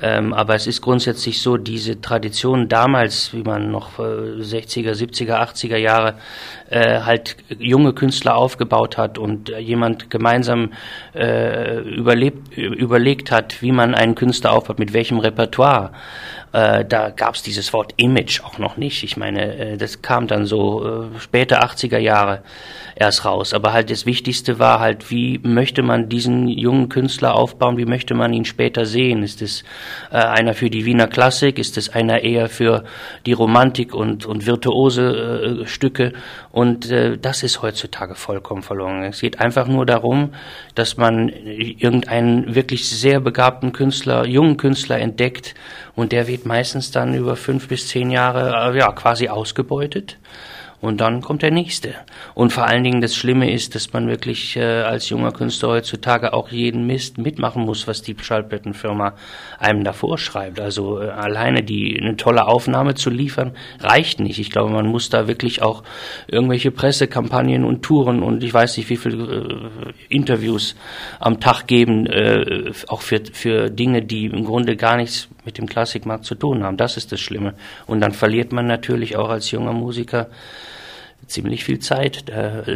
ähm, 0.00 0.32
aber 0.32 0.54
es 0.54 0.66
ist 0.66 0.80
grundsätzlich 0.80 1.42
so, 1.42 1.56
diese 1.56 2.00
Tradition 2.00 2.68
damals, 2.68 3.34
wie 3.34 3.42
man 3.42 3.70
noch 3.70 3.98
60er, 3.98 4.92
70er, 4.92 5.38
80er 5.38 5.76
Jahre 5.76 6.14
äh, 6.70 7.00
halt 7.00 7.36
junge 7.58 7.92
Künstler 7.92 8.36
aufgebaut 8.36 8.96
hat 8.96 9.18
und 9.18 9.50
jemand 9.58 10.08
gemeinsam 10.10 10.72
äh, 11.14 11.80
überlebt, 11.80 12.56
überlegt 12.56 13.30
hat, 13.30 13.60
wie 13.60 13.72
man 13.72 13.94
einen 13.94 14.14
Künstler 14.14 14.52
aufbaut, 14.52 14.78
mit 14.78 14.92
welchem 14.92 15.18
Repertoire 15.18 15.90
äh, 16.52 16.84
da 16.84 17.10
gab 17.10 17.34
es 17.34 17.42
dieses 17.42 17.72
Wort 17.72 17.94
Image 17.96 18.42
auch 18.42 18.58
noch 18.58 18.76
nicht. 18.76 19.04
Ich 19.04 19.16
meine, 19.16 19.56
äh, 19.56 19.76
das 19.76 20.02
kam 20.02 20.26
dann 20.26 20.46
so 20.46 21.08
äh, 21.14 21.20
späte 21.20 21.62
80er 21.62 21.98
Jahre 21.98 22.42
erst 22.96 23.24
raus. 23.24 23.54
Aber 23.54 23.72
halt 23.72 23.90
das 23.90 24.06
Wichtigste 24.06 24.58
war 24.58 24.80
halt, 24.80 25.10
wie 25.10 25.38
möchte 25.42 25.82
man 25.82 26.08
diesen 26.08 26.48
jungen 26.48 26.88
Künstler 26.88 27.34
aufbauen, 27.34 27.76
wie 27.76 27.84
möchte 27.84 28.14
man 28.14 28.32
ihn 28.32 28.44
später 28.44 28.84
sehen? 28.86 29.22
Ist 29.22 29.42
es 29.42 29.64
äh, 30.10 30.16
einer 30.16 30.54
für 30.54 30.70
die 30.70 30.84
Wiener 30.84 31.06
Klassik? 31.06 31.58
Ist 31.58 31.76
es 31.76 31.90
einer 31.90 32.22
eher 32.22 32.48
für 32.48 32.84
die 33.26 33.32
Romantik 33.32 33.94
und, 33.94 34.26
und 34.26 34.46
virtuose 34.46 35.62
äh, 35.62 35.66
Stücke? 35.66 36.12
Und 36.52 36.90
äh, 36.90 37.16
das 37.18 37.42
ist 37.42 37.62
heutzutage 37.62 38.14
vollkommen 38.14 38.62
verloren. 38.62 39.04
Es 39.04 39.20
geht 39.20 39.40
einfach 39.40 39.66
nur 39.66 39.86
darum, 39.86 40.30
dass 40.74 40.96
man 40.96 41.28
irgendeinen 41.28 42.54
wirklich 42.54 42.88
sehr 42.88 43.20
begabten 43.20 43.72
Künstler, 43.72 44.26
jungen 44.26 44.56
Künstler 44.56 44.98
entdeckt 44.98 45.54
und 45.94 46.12
der 46.12 46.26
wird 46.26 46.46
meistens 46.46 46.90
dann 46.90 47.14
über 47.14 47.36
fünf 47.36 47.68
bis 47.68 47.88
zehn 47.88 48.10
Jahre 48.10 48.72
äh, 48.72 48.78
ja 48.78 48.92
quasi 48.92 49.28
ausgebeutet 49.28 50.18
und 50.80 51.00
dann 51.00 51.20
kommt 51.20 51.42
der 51.42 51.50
nächste. 51.50 51.94
Und 52.34 52.52
vor 52.52 52.66
allen 52.66 52.84
Dingen 52.84 53.02
das 53.02 53.14
Schlimme 53.14 53.52
ist, 53.52 53.74
dass 53.74 53.92
man 53.92 54.08
wirklich 54.08 54.56
äh, 54.56 54.62
als 54.62 55.10
junger 55.10 55.30
Künstler 55.30 55.70
heutzutage 55.70 56.32
auch 56.32 56.50
jeden 56.50 56.86
Mist 56.86 57.18
mitmachen 57.18 57.64
muss, 57.64 57.86
was 57.86 58.00
die 58.00 58.16
Schallplattenfirma 58.18 59.14
einem 59.58 59.84
da 59.84 59.92
vorschreibt. 59.92 60.58
Also 60.58 61.00
äh, 61.00 61.10
alleine 61.10 61.62
die 61.62 61.98
eine 62.00 62.16
tolle 62.16 62.46
Aufnahme 62.46 62.94
zu 62.94 63.10
liefern 63.10 63.52
reicht 63.80 64.20
nicht. 64.20 64.38
Ich 64.38 64.50
glaube, 64.50 64.72
man 64.72 64.86
muss 64.86 65.10
da 65.10 65.28
wirklich 65.28 65.60
auch 65.60 65.82
irgendwelche 66.28 66.70
Pressekampagnen 66.70 67.64
und 67.64 67.82
Touren 67.82 68.22
und 68.22 68.42
ich 68.42 68.54
weiß 68.54 68.78
nicht, 68.78 68.88
wie 68.88 68.96
viele 68.96 69.34
äh, 69.36 69.92
Interviews 70.08 70.76
am 71.18 71.40
Tag 71.40 71.66
geben, 71.66 72.06
äh, 72.06 72.72
auch 72.88 73.02
für 73.02 73.20
für 73.32 73.68
Dinge, 73.68 74.02
die 74.02 74.26
im 74.26 74.44
Grunde 74.44 74.76
gar 74.76 74.96
nichts 74.96 75.28
mit 75.44 75.58
dem 75.58 75.66
Klassikmarkt 75.66 76.24
zu 76.24 76.34
tun 76.34 76.62
haben. 76.62 76.76
Das 76.76 76.96
ist 76.96 77.12
das 77.12 77.20
Schlimme. 77.20 77.54
Und 77.86 78.00
dann 78.00 78.12
verliert 78.12 78.52
man 78.52 78.66
natürlich 78.66 79.16
auch 79.16 79.28
als 79.28 79.50
junger 79.50 79.72
Musiker 79.72 80.28
ziemlich 81.30 81.64
viel 81.64 81.78
Zeit, 81.78 82.24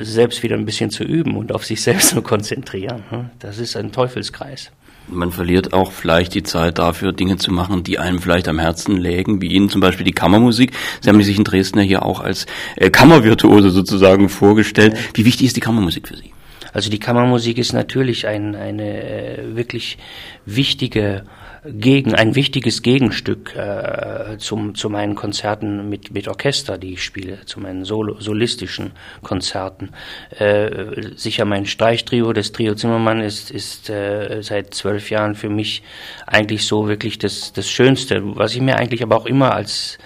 selbst 0.02 0.42
wieder 0.42 0.56
ein 0.56 0.64
bisschen 0.64 0.90
zu 0.90 1.04
üben 1.04 1.37
und 1.37 1.52
auf 1.52 1.64
sich 1.64 1.82
selbst 1.82 2.11
zu 2.11 2.23
konzentrieren. 2.23 3.02
Ne? 3.11 3.30
Das 3.38 3.58
ist 3.58 3.76
ein 3.76 3.92
Teufelskreis. 3.92 4.70
Man 5.06 5.32
verliert 5.32 5.75
auch 5.75 5.92
vielleicht 5.92 6.34
die 6.34 6.42
Zeit 6.42 6.78
dafür, 6.78 7.12
Dinge 7.12 7.37
zu 7.37 7.52
machen, 7.52 7.82
die 7.82 7.99
einem 7.99 8.20
vielleicht 8.20 8.49
am 8.49 8.58
Herzen 8.58 8.96
lägen, 8.96 9.42
wie 9.42 9.49
Ihnen 9.49 9.68
zum 9.68 9.82
Beispiel 9.82 10.06
die 10.06 10.12
Kammermusik. 10.12 10.73
Sie 11.00 11.11
haben 11.11 11.23
sich 11.23 11.37
in 11.37 11.44
Dresden 11.44 11.78
ja 11.78 11.84
hier 11.84 12.04
auch 12.04 12.20
als 12.20 12.46
äh, 12.76 12.88
Kammervirtuose 12.88 13.70
sozusagen 13.70 14.30
vorgestellt. 14.30 14.96
Wie 15.12 15.26
wichtig 15.26 15.49
ist 15.49 15.56
die 15.56 15.61
Kammermusik 15.61 16.08
für 16.08 16.16
Sie? 16.16 16.32
Also 16.73 16.90
die 16.90 16.99
Kammermusik 16.99 17.58
ist 17.58 17.75
natürlich 17.75 18.26
ein, 18.26 18.54
eine 18.54 19.02
äh, 19.02 19.56
wirklich 19.56 19.99
wichtige 20.46 21.25
gegen 21.64 22.14
ein 22.14 22.35
wichtiges 22.35 22.83
Gegenstück 22.83 23.56
äh, 23.56 24.37
zum, 24.38 24.75
zu 24.75 24.90
meinen 24.90 25.14
Konzerten 25.14 25.88
mit, 25.88 26.12
mit 26.12 26.28
Orchester, 26.28 26.76
die 26.76 26.94
ich 26.94 27.02
spiele, 27.02 27.38
zu 27.47 27.59
meinen 27.59 27.85
Solo, 27.85 28.21
solistischen 28.21 28.92
Konzerten. 29.23 29.90
Äh, 30.38 31.12
sicher 31.16 31.47
mein 31.47 31.64
Streichtrio, 31.64 32.33
das 32.33 32.52
Trio 32.52 32.75
Zimmermann, 32.75 33.21
ist, 33.21 33.50
ist 33.50 33.88
äh, 33.88 34.42
seit 34.42 34.75
zwölf 34.75 35.11
Jahren 35.11 35.35
für 35.35 35.49
mich 35.49 35.83
eigentlich 36.26 36.66
so 36.66 36.87
wirklich 36.87 37.18
das, 37.18 37.52
das 37.52 37.71
Schönste, 37.71 38.21
was 38.37 38.54
ich 38.54 38.61
mir 38.61 38.76
eigentlich 38.76 39.02
aber 39.02 39.16
auch 39.16 39.26
immer 39.26 39.54
als 39.54 39.99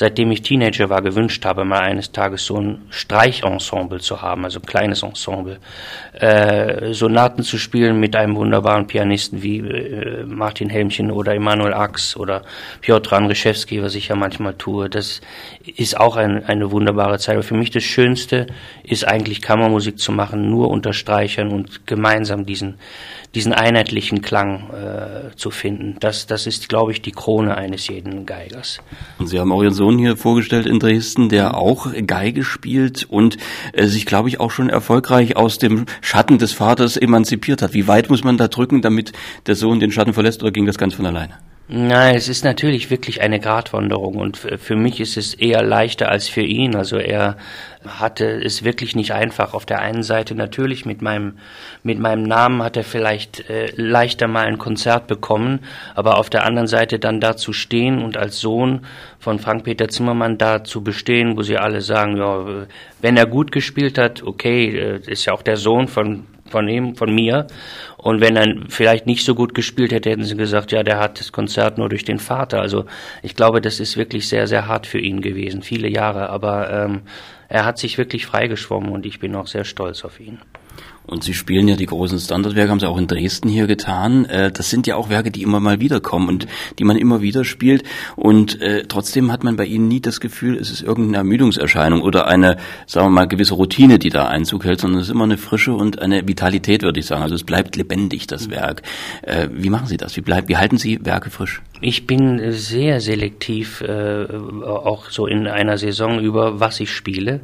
seitdem 0.00 0.30
ich 0.30 0.40
Teenager 0.40 0.88
war, 0.88 1.02
gewünscht 1.02 1.44
habe, 1.44 1.66
mal 1.66 1.80
eines 1.80 2.10
Tages 2.10 2.46
so 2.46 2.56
ein 2.56 2.80
Streichensemble 2.88 4.00
zu 4.00 4.22
haben, 4.22 4.46
also 4.46 4.58
ein 4.58 4.64
kleines 4.64 5.02
Ensemble. 5.02 5.58
Äh, 6.14 6.94
Sonaten 6.94 7.42
zu 7.42 7.58
spielen 7.58 8.00
mit 8.00 8.16
einem 8.16 8.34
wunderbaren 8.34 8.86
Pianisten 8.86 9.42
wie 9.42 9.58
äh, 9.58 10.24
Martin 10.24 10.70
Helmchen 10.70 11.10
oder 11.10 11.34
Emanuel 11.34 11.74
Ax 11.74 12.16
oder 12.16 12.44
Piotr 12.80 13.12
Andrzejewski, 13.12 13.82
was 13.82 13.94
ich 13.94 14.08
ja 14.08 14.16
manchmal 14.16 14.54
tue. 14.54 14.88
Das 14.88 15.20
ist 15.76 16.00
auch 16.00 16.16
ein, 16.16 16.46
eine 16.46 16.70
wunderbare 16.70 17.18
Zeit. 17.18 17.34
Aber 17.34 17.42
für 17.42 17.58
mich 17.58 17.70
das 17.70 17.82
Schönste 17.82 18.46
ist 18.82 19.06
eigentlich 19.06 19.42
Kammermusik 19.42 19.98
zu 19.98 20.12
machen, 20.12 20.48
nur 20.48 20.70
unter 20.70 20.94
Streichern 20.94 21.50
und 21.50 21.86
gemeinsam 21.86 22.46
diesen 22.46 22.78
diesen 23.34 23.52
einheitlichen 23.52 24.22
Klang 24.22 24.70
äh, 24.70 25.36
zu 25.36 25.50
finden. 25.50 25.96
Das, 26.00 26.26
das 26.26 26.46
ist, 26.46 26.68
glaube 26.68 26.92
ich, 26.92 27.00
die 27.00 27.12
Krone 27.12 27.56
eines 27.56 27.86
jeden 27.86 28.26
Geigers. 28.26 28.80
Und 29.18 29.28
Sie 29.28 29.38
haben 29.38 29.52
auch 29.52 29.62
Ihren 29.62 29.74
Sohn 29.74 29.89
hier 29.98 30.16
vorgestellt 30.16 30.66
in 30.66 30.78
Dresden, 30.78 31.28
der 31.28 31.56
auch 31.56 31.88
Geige 32.06 32.44
spielt 32.44 33.04
und 33.04 33.36
äh, 33.72 33.86
sich, 33.86 34.06
glaube 34.06 34.28
ich, 34.28 34.40
auch 34.40 34.50
schon 34.50 34.68
erfolgreich 34.68 35.36
aus 35.36 35.58
dem 35.58 35.86
Schatten 36.00 36.38
des 36.38 36.52
Vaters 36.52 36.96
emanzipiert 36.96 37.62
hat. 37.62 37.74
Wie 37.74 37.86
weit 37.86 38.10
muss 38.10 38.24
man 38.24 38.36
da 38.36 38.48
drücken, 38.48 38.82
damit 38.82 39.12
der 39.46 39.56
Sohn 39.56 39.80
den 39.80 39.92
Schatten 39.92 40.14
verlässt 40.14 40.42
oder 40.42 40.52
ging 40.52 40.66
das 40.66 40.78
ganz 40.78 40.94
von 40.94 41.06
alleine? 41.06 41.34
Nein, 41.72 42.16
es 42.16 42.28
ist 42.28 42.42
natürlich 42.42 42.90
wirklich 42.90 43.20
eine 43.20 43.38
Gratwanderung 43.38 44.16
und 44.16 44.36
für 44.36 44.74
mich 44.74 44.98
ist 44.98 45.16
es 45.16 45.34
eher 45.34 45.62
leichter 45.62 46.08
als 46.08 46.28
für 46.28 46.40
ihn. 46.40 46.74
Also 46.74 46.96
er 46.96 47.36
hatte 47.86 48.24
es 48.26 48.64
wirklich 48.64 48.96
nicht 48.96 49.12
einfach. 49.12 49.54
Auf 49.54 49.66
der 49.66 49.78
einen 49.78 50.02
Seite 50.02 50.34
natürlich 50.34 50.84
mit 50.84 51.00
meinem 51.00 51.38
mit 51.84 52.00
meinem 52.00 52.24
Namen 52.24 52.60
hat 52.64 52.76
er 52.76 52.82
vielleicht 52.82 53.48
äh, 53.48 53.72
leichter 53.76 54.26
mal 54.26 54.46
ein 54.46 54.58
Konzert 54.58 55.06
bekommen, 55.06 55.60
aber 55.94 56.18
auf 56.18 56.28
der 56.28 56.44
anderen 56.44 56.66
Seite 56.66 56.98
dann 56.98 57.20
da 57.20 57.36
zu 57.36 57.52
stehen 57.52 58.02
und 58.02 58.16
als 58.16 58.40
Sohn 58.40 58.84
von 59.20 59.38
Frank-Peter 59.38 59.88
Zimmermann 59.88 60.38
da 60.38 60.64
zu 60.64 60.82
bestehen, 60.82 61.36
wo 61.36 61.42
sie 61.42 61.56
alle 61.56 61.82
sagen, 61.82 62.16
ja, 62.16 62.66
wenn 63.00 63.16
er 63.16 63.26
gut 63.26 63.52
gespielt 63.52 63.96
hat, 63.96 64.24
okay, 64.24 64.76
äh, 64.76 65.00
ist 65.06 65.24
ja 65.26 65.34
auch 65.34 65.42
der 65.42 65.56
Sohn 65.56 65.86
von 65.86 66.26
von 66.50 66.68
ihm, 66.68 66.94
von 66.96 67.14
mir. 67.14 67.46
Und 67.96 68.20
wenn 68.20 68.36
er 68.36 68.54
vielleicht 68.68 69.06
nicht 69.06 69.24
so 69.24 69.34
gut 69.34 69.54
gespielt 69.54 69.92
hätte, 69.92 70.10
hätten 70.10 70.24
sie 70.24 70.36
gesagt, 70.36 70.72
ja, 70.72 70.82
der 70.82 70.98
hat 70.98 71.20
das 71.20 71.32
Konzert 71.32 71.78
nur 71.78 71.88
durch 71.88 72.04
den 72.04 72.18
Vater. 72.18 72.60
Also 72.60 72.86
ich 73.22 73.34
glaube, 73.34 73.60
das 73.60 73.80
ist 73.80 73.96
wirklich 73.96 74.28
sehr, 74.28 74.46
sehr 74.46 74.66
hart 74.66 74.86
für 74.86 74.98
ihn 74.98 75.20
gewesen, 75.20 75.62
viele 75.62 75.88
Jahre. 75.88 76.30
Aber 76.30 76.70
ähm, 76.70 77.02
er 77.48 77.64
hat 77.64 77.78
sich 77.78 77.98
wirklich 77.98 78.26
freigeschwommen 78.26 78.90
und 78.90 79.06
ich 79.06 79.18
bin 79.18 79.34
auch 79.34 79.46
sehr 79.46 79.64
stolz 79.64 80.04
auf 80.04 80.20
ihn. 80.20 80.38
Und 81.10 81.24
Sie 81.24 81.34
spielen 81.34 81.66
ja 81.66 81.74
die 81.74 81.86
großen 81.86 82.20
Standardwerke, 82.20 82.70
haben 82.70 82.78
Sie 82.78 82.88
auch 82.88 82.96
in 82.96 83.08
Dresden 83.08 83.48
hier 83.48 83.66
getan. 83.66 84.26
Äh, 84.26 84.52
das 84.52 84.70
sind 84.70 84.86
ja 84.86 84.94
auch 84.94 85.08
Werke, 85.08 85.32
die 85.32 85.42
immer 85.42 85.58
mal 85.58 85.80
wieder 85.80 86.00
kommen 86.00 86.28
und 86.28 86.46
die 86.78 86.84
man 86.84 86.96
immer 86.96 87.20
wieder 87.20 87.44
spielt. 87.44 87.82
Und 88.14 88.60
äh, 88.62 88.84
trotzdem 88.86 89.32
hat 89.32 89.42
man 89.42 89.56
bei 89.56 89.64
Ihnen 89.64 89.88
nie 89.88 90.00
das 90.00 90.20
Gefühl, 90.20 90.56
es 90.56 90.70
ist 90.70 90.82
irgendeine 90.82 91.18
Ermüdungserscheinung 91.18 92.02
oder 92.02 92.28
eine, 92.28 92.58
sagen 92.86 93.06
wir 93.06 93.10
mal, 93.10 93.26
gewisse 93.26 93.54
Routine, 93.54 93.98
die 93.98 94.10
da 94.10 94.28
Einzug 94.28 94.64
hält, 94.64 94.80
sondern 94.80 95.00
es 95.00 95.08
ist 95.08 95.12
immer 95.12 95.24
eine 95.24 95.36
Frische 95.36 95.72
und 95.72 96.00
eine 96.00 96.28
Vitalität, 96.28 96.82
würde 96.82 97.00
ich 97.00 97.06
sagen. 97.06 97.22
Also 97.22 97.34
es 97.34 97.42
bleibt 97.42 97.74
lebendig, 97.74 98.28
das 98.28 98.48
Werk. 98.48 98.82
Äh, 99.22 99.48
wie 99.52 99.70
machen 99.70 99.88
Sie 99.88 99.96
das? 99.96 100.16
Wie, 100.16 100.20
bleibt, 100.20 100.48
wie 100.48 100.58
halten 100.58 100.78
Sie 100.78 101.04
Werke 101.04 101.30
frisch? 101.30 101.60
Ich 101.82 102.06
bin 102.06 102.52
sehr 102.52 103.00
selektiv, 103.00 103.80
äh, 103.80 104.26
auch 104.64 105.08
so 105.08 105.26
in 105.26 105.46
einer 105.46 105.78
Saison 105.78 106.20
über, 106.20 106.60
was 106.60 106.78
ich 106.80 106.92
spiele. 106.92 107.40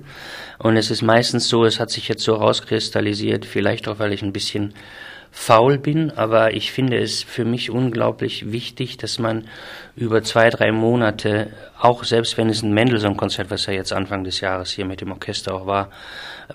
Und 0.58 0.76
es 0.76 0.90
ist 0.90 1.02
meistens 1.02 1.48
so, 1.48 1.64
es 1.64 1.80
hat 1.80 1.90
sich 1.90 2.08
jetzt 2.08 2.22
so 2.22 2.34
rauskristallisiert, 2.34 3.46
vielleicht 3.46 3.88
auch, 3.88 3.98
weil 3.98 4.12
ich 4.12 4.22
ein 4.22 4.32
bisschen 4.32 4.74
faul 5.38 5.76
bin, 5.76 6.10
aber 6.12 6.54
ich 6.54 6.72
finde 6.72 6.98
es 6.98 7.22
für 7.22 7.44
mich 7.44 7.70
unglaublich 7.70 8.52
wichtig, 8.52 8.96
dass 8.96 9.18
man 9.18 9.44
über 9.94 10.22
zwei, 10.22 10.48
drei 10.48 10.72
Monate, 10.72 11.50
auch 11.78 12.04
selbst 12.04 12.38
wenn 12.38 12.48
es 12.48 12.62
ein 12.62 12.72
Mendelssohn-Konzert, 12.72 13.50
was 13.50 13.66
ja 13.66 13.74
jetzt 13.74 13.92
Anfang 13.92 14.24
des 14.24 14.40
Jahres 14.40 14.70
hier 14.70 14.86
mit 14.86 15.02
dem 15.02 15.12
Orchester 15.12 15.54
auch 15.54 15.66
war, 15.66 15.90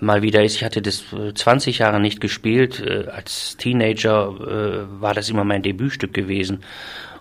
mal 0.00 0.22
wieder 0.22 0.42
ist. 0.42 0.56
Ich 0.56 0.64
hatte 0.64 0.82
das 0.82 1.04
20 1.34 1.78
Jahre 1.78 2.00
nicht 2.00 2.20
gespielt. 2.20 2.80
Äh, 2.80 3.06
als 3.08 3.56
Teenager 3.56 4.34
äh, 4.40 5.00
war 5.00 5.14
das 5.14 5.30
immer 5.30 5.44
mein 5.44 5.62
Debütstück 5.62 6.12
gewesen. 6.12 6.64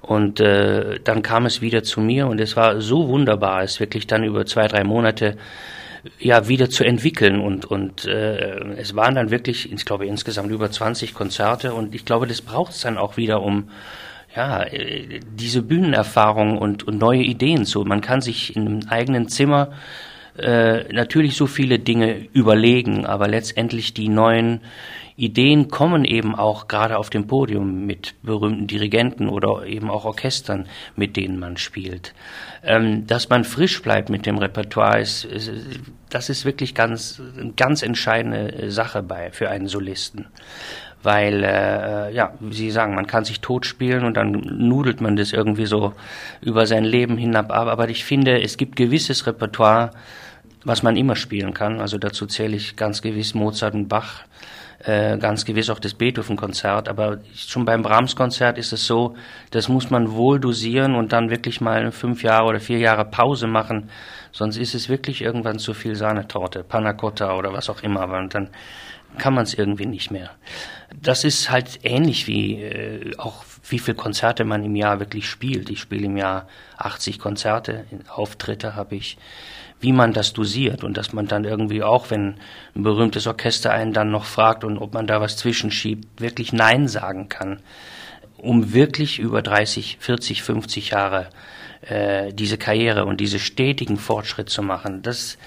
Und 0.01 0.39
äh, 0.39 0.99
dann 1.03 1.21
kam 1.21 1.45
es 1.45 1.61
wieder 1.61 1.83
zu 1.83 2.01
mir 2.01 2.25
und 2.25 2.41
es 2.41 2.57
war 2.57 2.81
so 2.81 3.07
wunderbar, 3.07 3.61
es 3.61 3.79
wirklich 3.79 4.07
dann 4.07 4.23
über 4.23 4.47
zwei, 4.47 4.67
drei 4.67 4.83
Monate 4.83 5.37
ja 6.19 6.47
wieder 6.47 6.69
zu 6.69 6.83
entwickeln 6.83 7.39
und 7.39 7.65
und 7.65 8.05
äh, 8.05 8.75
es 8.77 8.95
waren 8.95 9.15
dann 9.15 9.29
wirklich, 9.29 9.71
ich 9.71 9.85
glaube 9.85 10.05
insgesamt 10.05 10.51
über 10.51 10.71
20 10.71 11.13
Konzerte 11.13 11.73
und 11.73 11.93
ich 11.93 12.05
glaube, 12.05 12.27
das 12.27 12.41
braucht 12.41 12.71
es 12.71 12.81
dann 12.81 12.97
auch 12.97 13.17
wieder, 13.17 13.41
um 13.41 13.69
ja 14.35 14.63
äh, 14.63 15.19
diese 15.35 15.61
Bühnenerfahrung 15.61 16.57
und, 16.57 16.83
und 16.87 16.99
neue 16.99 17.21
Ideen 17.21 17.65
zu. 17.65 17.83
Man 17.83 18.01
kann 18.01 18.21
sich 18.21 18.55
in 18.55 18.67
einem 18.67 18.79
eigenen 18.89 19.27
Zimmer 19.27 19.71
äh, 20.37 20.91
natürlich 20.91 21.35
so 21.35 21.45
viele 21.45 21.79
Dinge 21.79 22.27
überlegen, 22.33 23.05
aber 23.05 23.27
letztendlich 23.27 23.93
die 23.93 24.09
neuen 24.09 24.61
Ideen 25.21 25.67
kommen 25.67 26.03
eben 26.03 26.33
auch 26.33 26.67
gerade 26.67 26.97
auf 26.97 27.11
dem 27.11 27.27
Podium 27.27 27.85
mit 27.85 28.15
berühmten 28.23 28.65
Dirigenten 28.65 29.29
oder 29.29 29.67
eben 29.67 29.91
auch 29.91 30.05
Orchestern, 30.05 30.65
mit 30.95 31.15
denen 31.15 31.39
man 31.39 31.57
spielt. 31.57 32.15
Ähm, 32.63 33.05
dass 33.05 33.29
man 33.29 33.43
frisch 33.43 33.81
bleibt 33.83 34.09
mit 34.09 34.25
dem 34.25 34.39
Repertoire, 34.39 34.99
ist, 34.99 35.25
ist, 35.25 35.51
das 36.09 36.29
ist 36.29 36.43
wirklich 36.43 36.73
ganz, 36.73 37.21
ganz 37.55 37.83
entscheidende 37.83 38.71
Sache 38.71 39.03
bei, 39.03 39.31
für 39.31 39.49
einen 39.49 39.67
Solisten 39.67 40.27
weil 41.03 41.43
äh, 41.43 42.13
ja, 42.13 42.33
wie 42.39 42.53
Sie 42.53 42.69
sagen, 42.69 42.93
man 42.93 43.07
kann 43.07 43.25
sich 43.25 43.39
tot 43.39 43.65
spielen 43.65 44.05
und 44.05 44.17
dann 44.17 44.33
nudelt 44.33 45.01
man 45.01 45.15
das 45.15 45.33
irgendwie 45.33 45.65
so 45.65 45.93
über 46.41 46.67
sein 46.67 46.83
Leben 46.83 47.17
hinab 47.17 47.51
ab. 47.51 47.67
Aber 47.67 47.89
ich 47.89 48.05
finde, 48.05 48.39
es 48.39 48.55
gibt 48.55 48.75
gewisses 48.75 49.25
Repertoire, 49.25 49.89
was 50.63 50.83
man 50.83 50.95
immer 50.97 51.15
spielen 51.15 51.55
kann. 51.55 51.81
Also 51.81 51.97
dazu 51.97 52.27
zähle 52.27 52.55
ich 52.55 52.75
ganz 52.75 53.01
gewiss 53.01 53.33
Mozart 53.33 53.73
und 53.73 53.87
Bach 53.87 54.25
äh, 54.83 55.17
ganz 55.17 55.45
gewiss 55.45 55.69
auch 55.69 55.79
das 55.79 55.93
Beethoven-Konzert, 55.93 56.89
aber 56.89 57.19
schon 57.35 57.65
beim 57.65 57.81
Brahms-Konzert 57.81 58.57
ist 58.57 58.73
es 58.73 58.85
so, 58.85 59.15
das 59.51 59.69
muss 59.69 59.89
man 59.89 60.11
wohl 60.11 60.39
dosieren 60.39 60.95
und 60.95 61.11
dann 61.11 61.29
wirklich 61.29 61.61
mal 61.61 61.91
fünf 61.91 62.23
Jahre 62.23 62.47
oder 62.47 62.59
vier 62.59 62.79
Jahre 62.79 63.05
Pause 63.05 63.47
machen, 63.47 63.89
sonst 64.31 64.57
ist 64.57 64.75
es 64.75 64.89
wirklich 64.89 65.21
irgendwann 65.21 65.59
zu 65.59 65.73
viel 65.73 65.95
Sahnetorte, 65.95 66.63
Panna 66.63 66.93
Cotta 66.93 67.35
oder 67.35 67.53
was 67.53 67.69
auch 67.69 67.83
immer, 67.83 68.09
und 68.17 68.33
dann 68.33 68.49
kann 69.17 69.33
man 69.33 69.43
es 69.43 69.53
irgendwie 69.53 69.85
nicht 69.85 70.09
mehr. 70.09 70.31
Das 70.95 71.23
ist 71.23 71.51
halt 71.51 71.79
ähnlich 71.83 72.27
wie 72.27 72.61
äh, 72.61 73.17
auch 73.17 73.43
wie 73.69 73.79
viele 73.79 73.95
Konzerte 73.95 74.43
man 74.43 74.63
im 74.63 74.75
Jahr 74.75 74.99
wirklich 74.99 75.29
spielt. 75.29 75.69
Ich 75.69 75.79
spiele 75.79 76.05
im 76.05 76.17
Jahr 76.17 76.47
80 76.77 77.19
Konzerte, 77.19 77.85
Auftritte 78.09 78.75
habe 78.75 78.95
ich 78.95 79.17
wie 79.81 79.91
man 79.91 80.13
das 80.13 80.33
dosiert 80.33 80.83
und 80.83 80.95
dass 80.97 81.11
man 81.11 81.27
dann 81.27 81.43
irgendwie 81.43 81.83
auch, 81.83 82.11
wenn 82.11 82.35
ein 82.75 82.83
berühmtes 82.83 83.27
Orchester 83.27 83.71
einen 83.71 83.93
dann 83.93 84.11
noch 84.11 84.25
fragt 84.25 84.63
und 84.63 84.77
ob 84.77 84.93
man 84.93 85.07
da 85.07 85.19
was 85.19 85.37
zwischenschiebt, 85.37 86.21
wirklich 86.21 86.53
Nein 86.53 86.87
sagen 86.87 87.27
kann, 87.29 87.59
um 88.37 88.73
wirklich 88.73 89.19
über 89.19 89.41
30, 89.41 89.97
40, 89.99 90.43
50 90.43 90.91
Jahre 90.91 91.29
äh, 91.81 92.31
diese 92.31 92.57
Karriere 92.57 93.05
und 93.05 93.19
diese 93.19 93.39
stetigen 93.39 93.97
Fortschritt 93.97 94.49
zu 94.49 94.61
machen. 94.61 95.01
Das 95.01 95.37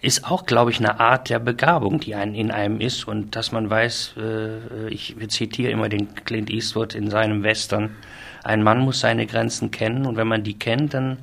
ist 0.00 0.24
auch, 0.24 0.46
glaube 0.46 0.70
ich, 0.70 0.78
eine 0.78 0.98
Art 1.00 1.28
der 1.28 1.38
Begabung, 1.38 2.00
die 2.00 2.14
einen 2.14 2.34
in 2.34 2.50
einem 2.50 2.80
ist 2.80 3.06
und 3.06 3.36
dass 3.36 3.52
man 3.52 3.68
weiß, 3.68 4.14
äh, 4.16 4.88
ich 4.88 5.16
zitiere 5.28 5.70
immer 5.72 5.88
den 5.88 6.14
Clint 6.14 6.50
Eastwood 6.50 6.94
in 6.94 7.10
seinem 7.10 7.42
Western, 7.42 7.96
ein 8.44 8.62
Mann 8.62 8.80
muss 8.80 9.00
seine 9.00 9.26
Grenzen 9.26 9.70
kennen 9.70 10.06
und 10.06 10.16
wenn 10.16 10.28
man 10.28 10.42
die 10.42 10.58
kennt, 10.58 10.94
dann 10.94 11.18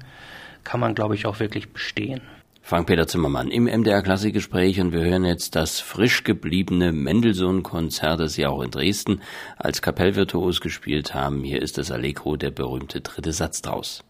kann 0.64 0.80
man, 0.80 0.94
glaube 0.94 1.16
ich, 1.16 1.26
auch 1.26 1.40
wirklich 1.40 1.72
bestehen. 1.72 2.22
Frank-Peter 2.68 3.06
Zimmermann 3.06 3.52
im 3.52 3.66
MDR 3.66 4.02
Klassikgespräch 4.02 4.82
und 4.82 4.92
wir 4.92 5.02
hören 5.02 5.24
jetzt 5.24 5.56
das 5.56 5.80
frisch 5.80 6.24
gebliebene 6.24 6.92
Mendelssohn-Konzert, 6.92 8.20
das 8.20 8.34
Sie 8.34 8.48
auch 8.48 8.64
in 8.64 8.72
Dresden 8.72 9.22
als 9.56 9.84
Kapellvirtuos 9.84 10.62
gespielt 10.62 11.14
haben. 11.14 11.44
Hier 11.44 11.62
ist 11.62 11.78
das 11.78 11.92
Allegro, 11.92 12.38
der 12.38 12.50
berühmte 12.50 13.02
dritte 13.02 13.34
Satz 13.34 13.62
draus. 13.62 14.04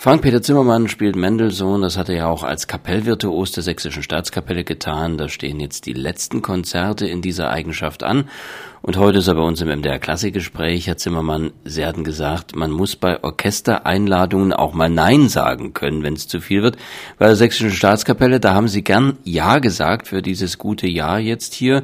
Frank-Peter 0.00 0.40
Zimmermann 0.40 0.86
spielt 0.86 1.16
Mendelssohn, 1.16 1.82
das 1.82 1.96
hat 1.96 2.08
er 2.08 2.14
ja 2.14 2.28
auch 2.28 2.44
als 2.44 2.68
Kapellvirtuos 2.68 3.50
der 3.50 3.64
Sächsischen 3.64 4.04
Staatskapelle 4.04 4.62
getan. 4.62 5.18
Da 5.18 5.28
stehen 5.28 5.58
jetzt 5.58 5.86
die 5.86 5.92
letzten 5.92 6.40
Konzerte 6.40 7.08
in 7.08 7.20
dieser 7.20 7.50
Eigenschaft 7.50 8.04
an. 8.04 8.28
Und 8.80 8.96
heute 8.96 9.18
ist 9.18 9.26
er 9.26 9.34
bei 9.34 9.42
uns 9.42 9.60
im 9.60 9.66
MDR 9.66 9.98
Klassikgespräch. 9.98 10.86
Herr 10.86 10.98
Zimmermann, 10.98 11.50
Sie 11.64 11.84
hatten 11.84 12.04
gesagt, 12.04 12.54
man 12.54 12.70
muss 12.70 12.94
bei 12.94 13.24
Orchestereinladungen 13.24 14.52
auch 14.52 14.72
mal 14.72 14.88
Nein 14.88 15.28
sagen 15.28 15.74
können, 15.74 16.04
wenn 16.04 16.14
es 16.14 16.28
zu 16.28 16.40
viel 16.40 16.62
wird. 16.62 16.76
Bei 17.18 17.26
der 17.26 17.34
Sächsischen 17.34 17.72
Staatskapelle, 17.72 18.38
da 18.38 18.54
haben 18.54 18.68
Sie 18.68 18.84
gern 18.84 19.18
Ja 19.24 19.58
gesagt 19.58 20.06
für 20.06 20.22
dieses 20.22 20.58
gute 20.58 20.86
Jahr 20.86 21.18
jetzt 21.18 21.54
hier. 21.54 21.82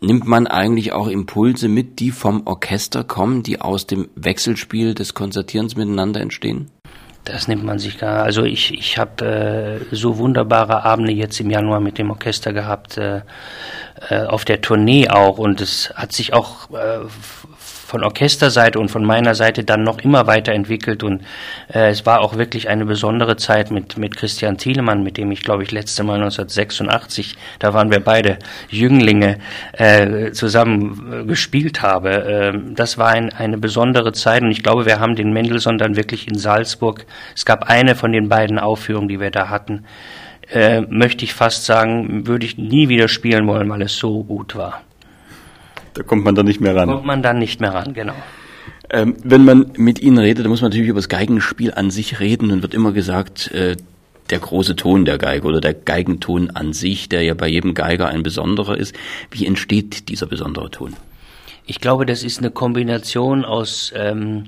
Nimmt 0.00 0.26
man 0.26 0.46
eigentlich 0.46 0.92
auch 0.92 1.08
Impulse 1.08 1.68
mit, 1.68 2.00
die 2.00 2.12
vom 2.12 2.46
Orchester 2.46 3.04
kommen, 3.04 3.42
die 3.42 3.60
aus 3.60 3.86
dem 3.86 4.08
Wechselspiel 4.14 4.94
des 4.94 5.12
Konzertierens 5.12 5.76
miteinander 5.76 6.22
entstehen? 6.22 6.70
Das 7.26 7.48
nimmt 7.48 7.64
man 7.64 7.80
sich 7.80 7.98
gar. 7.98 8.22
Also 8.22 8.44
ich, 8.44 8.72
ich 8.72 8.98
habe 8.98 9.80
äh, 9.90 9.94
so 9.94 10.16
wunderbare 10.18 10.84
Abende 10.84 11.10
jetzt 11.10 11.40
im 11.40 11.50
Januar 11.50 11.80
mit 11.80 11.98
dem 11.98 12.12
Orchester 12.12 12.52
gehabt, 12.52 12.98
äh, 12.98 13.22
äh, 14.08 14.26
auf 14.26 14.44
der 14.44 14.60
Tournee 14.60 15.08
auch. 15.08 15.38
Und 15.38 15.60
es 15.60 15.92
hat 15.96 16.12
sich 16.12 16.32
auch 16.34 16.70
äh, 16.70 17.00
von 17.86 18.04
Orchesterseite 18.04 18.78
und 18.78 18.90
von 18.90 19.04
meiner 19.04 19.34
Seite 19.34 19.64
dann 19.64 19.82
noch 19.84 19.98
immer 20.00 20.26
weiterentwickelt 20.26 21.02
und 21.02 21.22
äh, 21.72 21.90
es 21.90 22.04
war 22.04 22.20
auch 22.20 22.36
wirklich 22.36 22.68
eine 22.68 22.84
besondere 22.84 23.36
Zeit 23.36 23.70
mit 23.70 23.96
mit 23.96 24.16
Christian 24.16 24.58
Thielemann, 24.58 25.02
mit 25.02 25.16
dem 25.16 25.30
ich 25.30 25.42
glaube 25.42 25.62
ich 25.62 25.70
letzte 25.70 26.02
Mal 26.02 26.16
1986, 26.16 27.36
da 27.58 27.72
waren 27.74 27.90
wir 27.90 28.00
beide 28.00 28.38
Jünglinge 28.68 29.38
äh, 29.72 30.32
zusammen 30.32 31.22
äh, 31.22 31.24
gespielt 31.24 31.82
habe. 31.82 32.10
Äh, 32.10 32.74
das 32.74 32.98
war 32.98 33.08
ein, 33.08 33.32
eine 33.32 33.58
besondere 33.58 34.12
Zeit 34.12 34.42
und 34.42 34.50
ich 34.50 34.62
glaube, 34.62 34.86
wir 34.86 35.00
haben 35.00 35.14
den 35.14 35.32
Mendelssohn 35.32 35.78
dann 35.78 35.96
wirklich 35.96 36.28
in 36.28 36.36
Salzburg. 36.38 37.06
Es 37.34 37.44
gab 37.44 37.68
eine 37.68 37.94
von 37.94 38.12
den 38.12 38.28
beiden 38.28 38.58
Aufführungen, 38.58 39.08
die 39.08 39.20
wir 39.20 39.30
da 39.30 39.48
hatten. 39.48 39.84
Äh, 40.50 40.82
möchte 40.82 41.24
ich 41.24 41.34
fast 41.34 41.64
sagen, 41.64 42.26
würde 42.26 42.46
ich 42.46 42.56
nie 42.56 42.88
wieder 42.88 43.08
spielen 43.08 43.46
wollen, 43.46 43.68
weil 43.68 43.82
es 43.82 43.96
so 43.96 44.22
gut 44.22 44.54
war. 44.56 44.82
Da 45.96 46.02
kommt 46.02 46.24
man 46.24 46.34
dann 46.34 46.46
nicht 46.46 46.60
mehr 46.60 46.76
ran. 46.76 46.88
Kommt 46.88 47.06
man 47.06 47.22
dann 47.22 47.38
nicht 47.38 47.60
mehr 47.60 47.72
ran, 47.72 47.94
genau. 47.94 48.14
Ähm, 48.90 49.16
wenn 49.24 49.44
man 49.44 49.72
mit 49.76 49.98
Ihnen 49.98 50.18
redet, 50.18 50.44
dann 50.44 50.50
muss 50.50 50.60
man 50.60 50.70
natürlich 50.70 50.90
über 50.90 50.98
das 50.98 51.08
Geigenspiel 51.08 51.72
an 51.72 51.90
sich 51.90 52.20
reden 52.20 52.50
und 52.50 52.62
wird 52.62 52.74
immer 52.74 52.92
gesagt, 52.92 53.50
äh, 53.52 53.76
der 54.30 54.38
große 54.38 54.76
Ton 54.76 55.04
der 55.06 55.18
Geige 55.18 55.46
oder 55.46 55.60
der 55.60 55.72
Geigenton 55.72 56.50
an 56.50 56.72
sich, 56.72 57.08
der 57.08 57.22
ja 57.22 57.34
bei 57.34 57.48
jedem 57.48 57.74
Geiger 57.74 58.08
ein 58.08 58.22
besonderer 58.22 58.76
ist. 58.76 58.94
Wie 59.30 59.46
entsteht 59.46 60.08
dieser 60.10 60.26
besondere 60.26 60.70
Ton? 60.70 60.94
Ich 61.64 61.80
glaube, 61.80 62.04
das 62.04 62.22
ist 62.22 62.38
eine 62.38 62.50
Kombination 62.50 63.44
aus 63.44 63.92
ähm, 63.96 64.44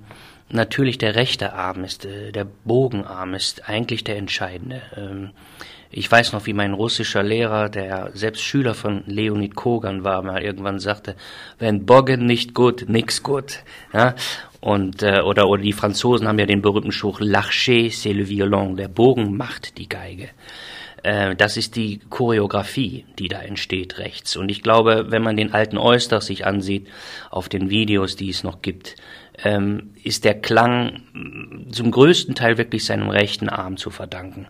natürlich 0.50 0.98
der 0.98 1.14
rechte 1.14 1.54
Arm 1.54 1.84
ist, 1.84 2.04
äh, 2.04 2.30
der 2.32 2.46
Bogenarm 2.64 3.34
ist 3.34 3.68
eigentlich 3.68 4.04
der 4.04 4.16
entscheidende. 4.16 4.82
Ähm, 4.96 5.30
ich 5.90 6.10
weiß 6.10 6.32
noch, 6.32 6.46
wie 6.46 6.52
mein 6.52 6.74
russischer 6.74 7.22
Lehrer, 7.22 7.68
der 7.68 8.10
selbst 8.14 8.42
Schüler 8.42 8.74
von 8.74 9.02
Leonid 9.06 9.54
Kogan 9.54 10.04
war, 10.04 10.22
mal 10.22 10.42
irgendwann 10.42 10.78
sagte, 10.78 11.16
wenn 11.58 11.86
Bogen 11.86 12.26
nicht 12.26 12.54
gut, 12.54 12.84
nix 12.88 13.22
gut. 13.22 13.60
Ja? 13.92 14.14
Und, 14.60 15.02
äh, 15.02 15.20
oder, 15.20 15.48
oder 15.48 15.62
die 15.62 15.72
Franzosen 15.72 16.28
haben 16.28 16.38
ja 16.38 16.46
den 16.46 16.62
berühmten 16.62 16.92
Spruch, 16.92 17.20
L'archer, 17.20 17.90
c'est 17.90 18.12
le 18.12 18.28
violon, 18.28 18.76
der 18.76 18.88
Bogen 18.88 19.36
macht 19.36 19.78
die 19.78 19.88
Geige. 19.88 20.28
Äh, 21.02 21.36
das 21.36 21.56
ist 21.56 21.76
die 21.76 22.00
Choreografie, 22.10 23.04
die 23.18 23.28
da 23.28 23.40
entsteht 23.40 23.98
rechts. 23.98 24.36
Und 24.36 24.50
ich 24.50 24.62
glaube, 24.62 25.06
wenn 25.08 25.22
man 25.22 25.36
den 25.36 25.54
alten 25.54 25.78
Oyster 25.78 26.20
sich 26.20 26.44
ansieht, 26.44 26.88
auf 27.30 27.48
den 27.48 27.70
Videos, 27.70 28.16
die 28.16 28.30
es 28.30 28.44
noch 28.44 28.62
gibt, 28.62 28.96
ähm, 29.44 29.90
ist 30.02 30.24
der 30.24 30.34
Klang 30.34 31.02
zum 31.70 31.90
größten 31.90 32.34
Teil 32.34 32.58
wirklich 32.58 32.84
seinem 32.84 33.08
rechten 33.08 33.48
Arm 33.48 33.76
zu 33.76 33.90
verdanken. 33.90 34.46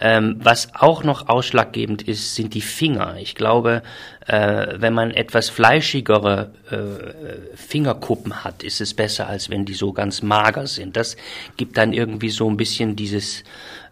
Ähm, 0.00 0.36
was 0.38 0.74
auch 0.74 1.02
noch 1.02 1.28
ausschlaggebend 1.28 2.02
ist, 2.02 2.34
sind 2.34 2.54
die 2.54 2.60
Finger. 2.60 3.16
Ich 3.18 3.34
glaube, 3.34 3.82
äh, 4.26 4.66
wenn 4.76 4.94
man 4.94 5.10
etwas 5.10 5.48
fleischigere 5.48 6.52
äh, 6.70 7.56
Fingerkuppen 7.56 8.44
hat, 8.44 8.62
ist 8.62 8.80
es 8.80 8.94
besser, 8.94 9.28
als 9.28 9.50
wenn 9.50 9.64
die 9.64 9.74
so 9.74 9.92
ganz 9.92 10.22
mager 10.22 10.66
sind. 10.66 10.96
Das 10.96 11.16
gibt 11.56 11.76
dann 11.76 11.92
irgendwie 11.92 12.30
so 12.30 12.48
ein 12.48 12.56
bisschen 12.56 12.94
dieses 12.94 13.44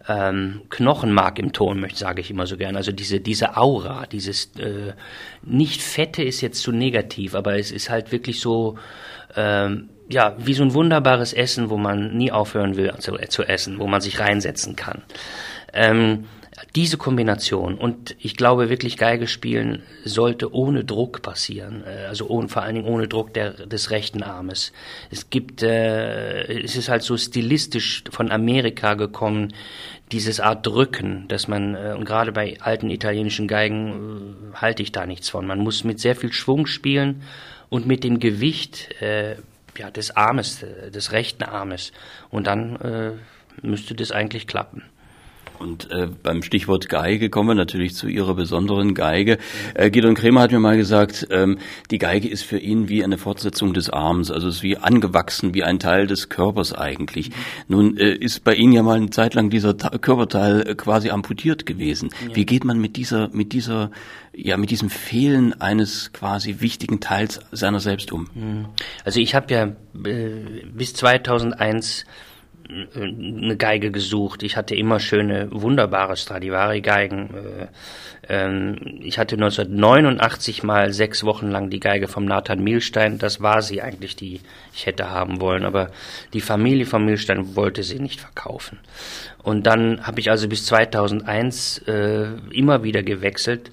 ähm, 0.07 0.61
Knochenmark 0.69 1.39
im 1.39 1.51
Ton, 1.51 1.79
möchte 1.79 1.99
sage 1.99 2.21
ich 2.21 2.31
immer 2.31 2.47
so 2.47 2.55
gern. 2.57 2.77
Also 2.77 2.91
diese 2.91 3.19
diese 3.19 3.57
Aura, 3.57 4.05
dieses 4.05 4.55
äh, 4.57 4.93
nicht 5.41 5.81
Fette 5.81 6.23
ist 6.23 6.41
jetzt 6.41 6.61
zu 6.61 6.71
negativ, 6.71 7.35
aber 7.35 7.57
es 7.57 7.71
ist 7.71 7.89
halt 7.89 8.11
wirklich 8.11 8.39
so 8.39 8.77
ähm, 9.35 9.89
ja, 10.09 10.35
wie 10.37 10.53
so 10.53 10.63
ein 10.63 10.73
wunderbares 10.73 11.33
Essen, 11.33 11.69
wo 11.69 11.77
man 11.77 12.15
nie 12.15 12.31
aufhören 12.31 12.77
will 12.77 12.93
zu, 12.99 13.15
zu 13.27 13.43
essen, 13.43 13.79
wo 13.79 13.87
man 13.87 14.01
sich 14.01 14.19
reinsetzen 14.19 14.75
kann. 14.75 15.03
Ähm, 15.73 16.25
diese 16.75 16.97
Kombination 16.97 17.75
und 17.75 18.15
ich 18.19 18.35
glaube 18.35 18.69
wirklich 18.69 18.97
Geige 18.97 19.27
spielen 19.27 19.83
sollte 20.03 20.53
ohne 20.53 20.83
Druck 20.83 21.21
passieren, 21.21 21.83
äh, 21.85 22.07
also 22.07 22.27
ohne, 22.27 22.47
vor 22.49 22.63
allen 22.63 22.75
Dingen 22.75 22.87
ohne 22.87 23.07
Druck 23.07 23.33
der, 23.33 23.51
des 23.51 23.91
rechten 23.91 24.23
Armes. 24.23 24.73
Es 25.11 25.29
gibt, 25.29 25.61
äh, 25.61 26.61
es 26.63 26.75
ist 26.75 26.89
halt 26.89 27.03
so 27.03 27.15
stilistisch 27.15 28.03
von 28.09 28.31
Amerika 28.31 28.95
gekommen, 28.95 29.53
dieses 30.11 30.39
Art 30.39 30.65
Drücken, 30.65 31.27
dass 31.27 31.47
man, 31.47 31.75
äh, 31.75 31.93
und 31.95 32.05
gerade 32.05 32.31
bei 32.31 32.57
alten 32.59 32.89
italienischen 32.89 33.47
Geigen 33.47 34.33
äh, 34.53 34.55
halte 34.55 34.81
ich 34.81 34.91
da 34.91 35.05
nichts 35.05 35.29
von. 35.29 35.45
Man 35.45 35.59
muss 35.59 35.83
mit 35.83 35.99
sehr 35.99 36.15
viel 36.15 36.33
Schwung 36.33 36.65
spielen 36.65 37.21
und 37.69 37.85
mit 37.85 38.03
dem 38.03 38.19
Gewicht 38.19 38.99
äh, 39.01 39.35
ja, 39.77 39.91
des 39.91 40.15
Armes, 40.15 40.63
äh, 40.63 40.91
des 40.91 41.11
rechten 41.11 41.43
Armes. 41.43 41.91
Und 42.29 42.47
dann 42.47 42.75
äh, 42.77 43.11
müsste 43.61 43.95
das 43.95 44.11
eigentlich 44.11 44.47
klappen. 44.47 44.83
Und 45.59 45.89
äh, 45.91 46.07
beim 46.21 46.43
Stichwort 46.43 46.89
Geige 46.89 47.29
kommen 47.29 47.49
wir 47.49 47.55
natürlich 47.55 47.95
zu 47.95 48.07
Ihrer 48.07 48.35
besonderen 48.35 48.93
Geige. 48.93 49.37
Äh, 49.73 49.89
Gideon 49.89 50.15
Kremer 50.15 50.41
hat 50.41 50.51
mir 50.51 50.59
mal 50.59 50.77
gesagt, 50.77 51.27
ähm, 51.31 51.57
die 51.91 51.97
Geige 51.97 52.27
ist 52.27 52.43
für 52.43 52.57
ihn 52.57 52.89
wie 52.89 53.03
eine 53.03 53.17
Fortsetzung 53.17 53.73
des 53.73 53.89
Arms, 53.89 54.31
also 54.31 54.47
ist 54.47 54.63
wie 54.63 54.77
angewachsen, 54.77 55.53
wie 55.53 55.63
ein 55.63 55.79
Teil 55.79 56.07
des 56.07 56.29
Körpers 56.29 56.73
eigentlich. 56.73 57.29
Mhm. 57.29 57.33
Nun 57.67 57.97
äh, 57.97 58.13
ist 58.13 58.43
bei 58.43 58.55
Ihnen 58.55 58.73
ja 58.73 58.83
mal 58.83 58.97
eine 58.97 59.09
Zeit 59.09 59.33
lang 59.33 59.49
dieser 59.49 59.77
Ta 59.77 59.97
Körperteil 59.97 60.67
äh, 60.67 60.75
quasi 60.75 61.09
amputiert 61.09 61.65
gewesen. 61.65 62.09
Ja. 62.27 62.35
Wie 62.35 62.45
geht 62.45 62.63
man 62.63 62.79
mit 62.79 62.95
dieser, 62.95 63.29
mit 63.29 63.53
dieser, 63.53 63.91
ja, 64.33 64.57
mit 64.57 64.69
diesem 64.69 64.89
Fehlen 64.89 65.59
eines 65.59 66.13
quasi 66.13 66.57
wichtigen 66.59 66.99
Teils 66.99 67.39
seiner 67.51 67.79
selbst 67.79 68.11
um? 68.11 68.27
Mhm. 68.33 68.65
Also 69.03 69.19
ich 69.19 69.35
habe 69.35 69.53
ja 69.53 69.63
äh, 70.05 70.65
bis 70.71 70.93
2001 70.93 72.05
eine 72.95 73.55
Geige 73.57 73.91
gesucht. 73.91 74.43
Ich 74.43 74.57
hatte 74.57 74.75
immer 74.75 74.99
schöne, 74.99 75.47
wunderbare 75.51 76.17
Stradivari-Geigen. 76.17 77.29
Äh, 77.33 77.67
ähm, 78.29 78.99
ich 79.01 79.17
hatte 79.17 79.35
1989 79.35 80.63
mal 80.63 80.91
sechs 80.91 81.23
Wochen 81.23 81.49
lang 81.49 81.69
die 81.69 81.79
Geige 81.79 82.07
vom 82.07 82.25
Nathan 82.25 82.63
Milstein. 82.63 83.19
Das 83.19 83.41
war 83.41 83.61
sie 83.61 83.81
eigentlich, 83.81 84.15
die 84.15 84.41
ich 84.73 84.85
hätte 84.85 85.09
haben 85.09 85.39
wollen. 85.39 85.65
Aber 85.65 85.91
die 86.33 86.41
Familie 86.41 86.85
von 86.85 87.05
Milstein 87.05 87.55
wollte 87.55 87.83
sie 87.83 87.99
nicht 87.99 88.19
verkaufen. 88.19 88.79
Und 89.43 89.65
dann 89.65 90.05
habe 90.05 90.19
ich 90.19 90.29
also 90.29 90.47
bis 90.49 90.65
2001 90.65 91.79
äh, 91.87 92.25
immer 92.51 92.83
wieder 92.83 93.03
gewechselt, 93.03 93.71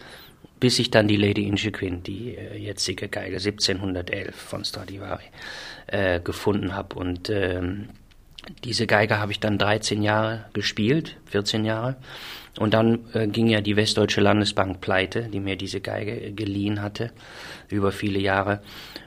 bis 0.61 0.79
ich 0.79 0.91
dann 0.91 1.09
die 1.09 1.17
Lady 1.17 1.49
Inchiquin, 1.49 2.03
die 2.03 2.37
äh, 2.37 2.57
jetzige 2.59 3.09
Geige 3.09 3.37
1711 3.37 4.35
von 4.35 4.65
Stradivari, 4.65 5.25
gefunden 6.25 6.75
habe. 6.75 6.97
Und 6.97 7.29
ähm, 7.29 7.91
diese 8.65 8.87
Geige 8.87 9.19
habe 9.19 9.33
ich 9.33 9.41
dann 9.41 9.59
13 9.59 10.03
Jahre 10.03 10.45
gespielt, 10.53 11.17
14 11.27 11.65
Jahre. 11.65 11.97
Und 12.59 12.73
dann 12.73 13.01
äh, 13.15 13.27
ging 13.27 13.49
ja 13.49 13.61
die 13.61 13.77
Westdeutsche 13.77 14.21
Landesbank 14.21 14.81
pleite, 14.81 15.23
die 15.23 15.41
mir 15.41 15.57
diese 15.57 15.81
Geige 15.81 16.33
geliehen 16.33 16.83
hatte, 16.83 17.11
über 17.69 17.91
viele 17.91 18.21
Jahre. 18.21 18.61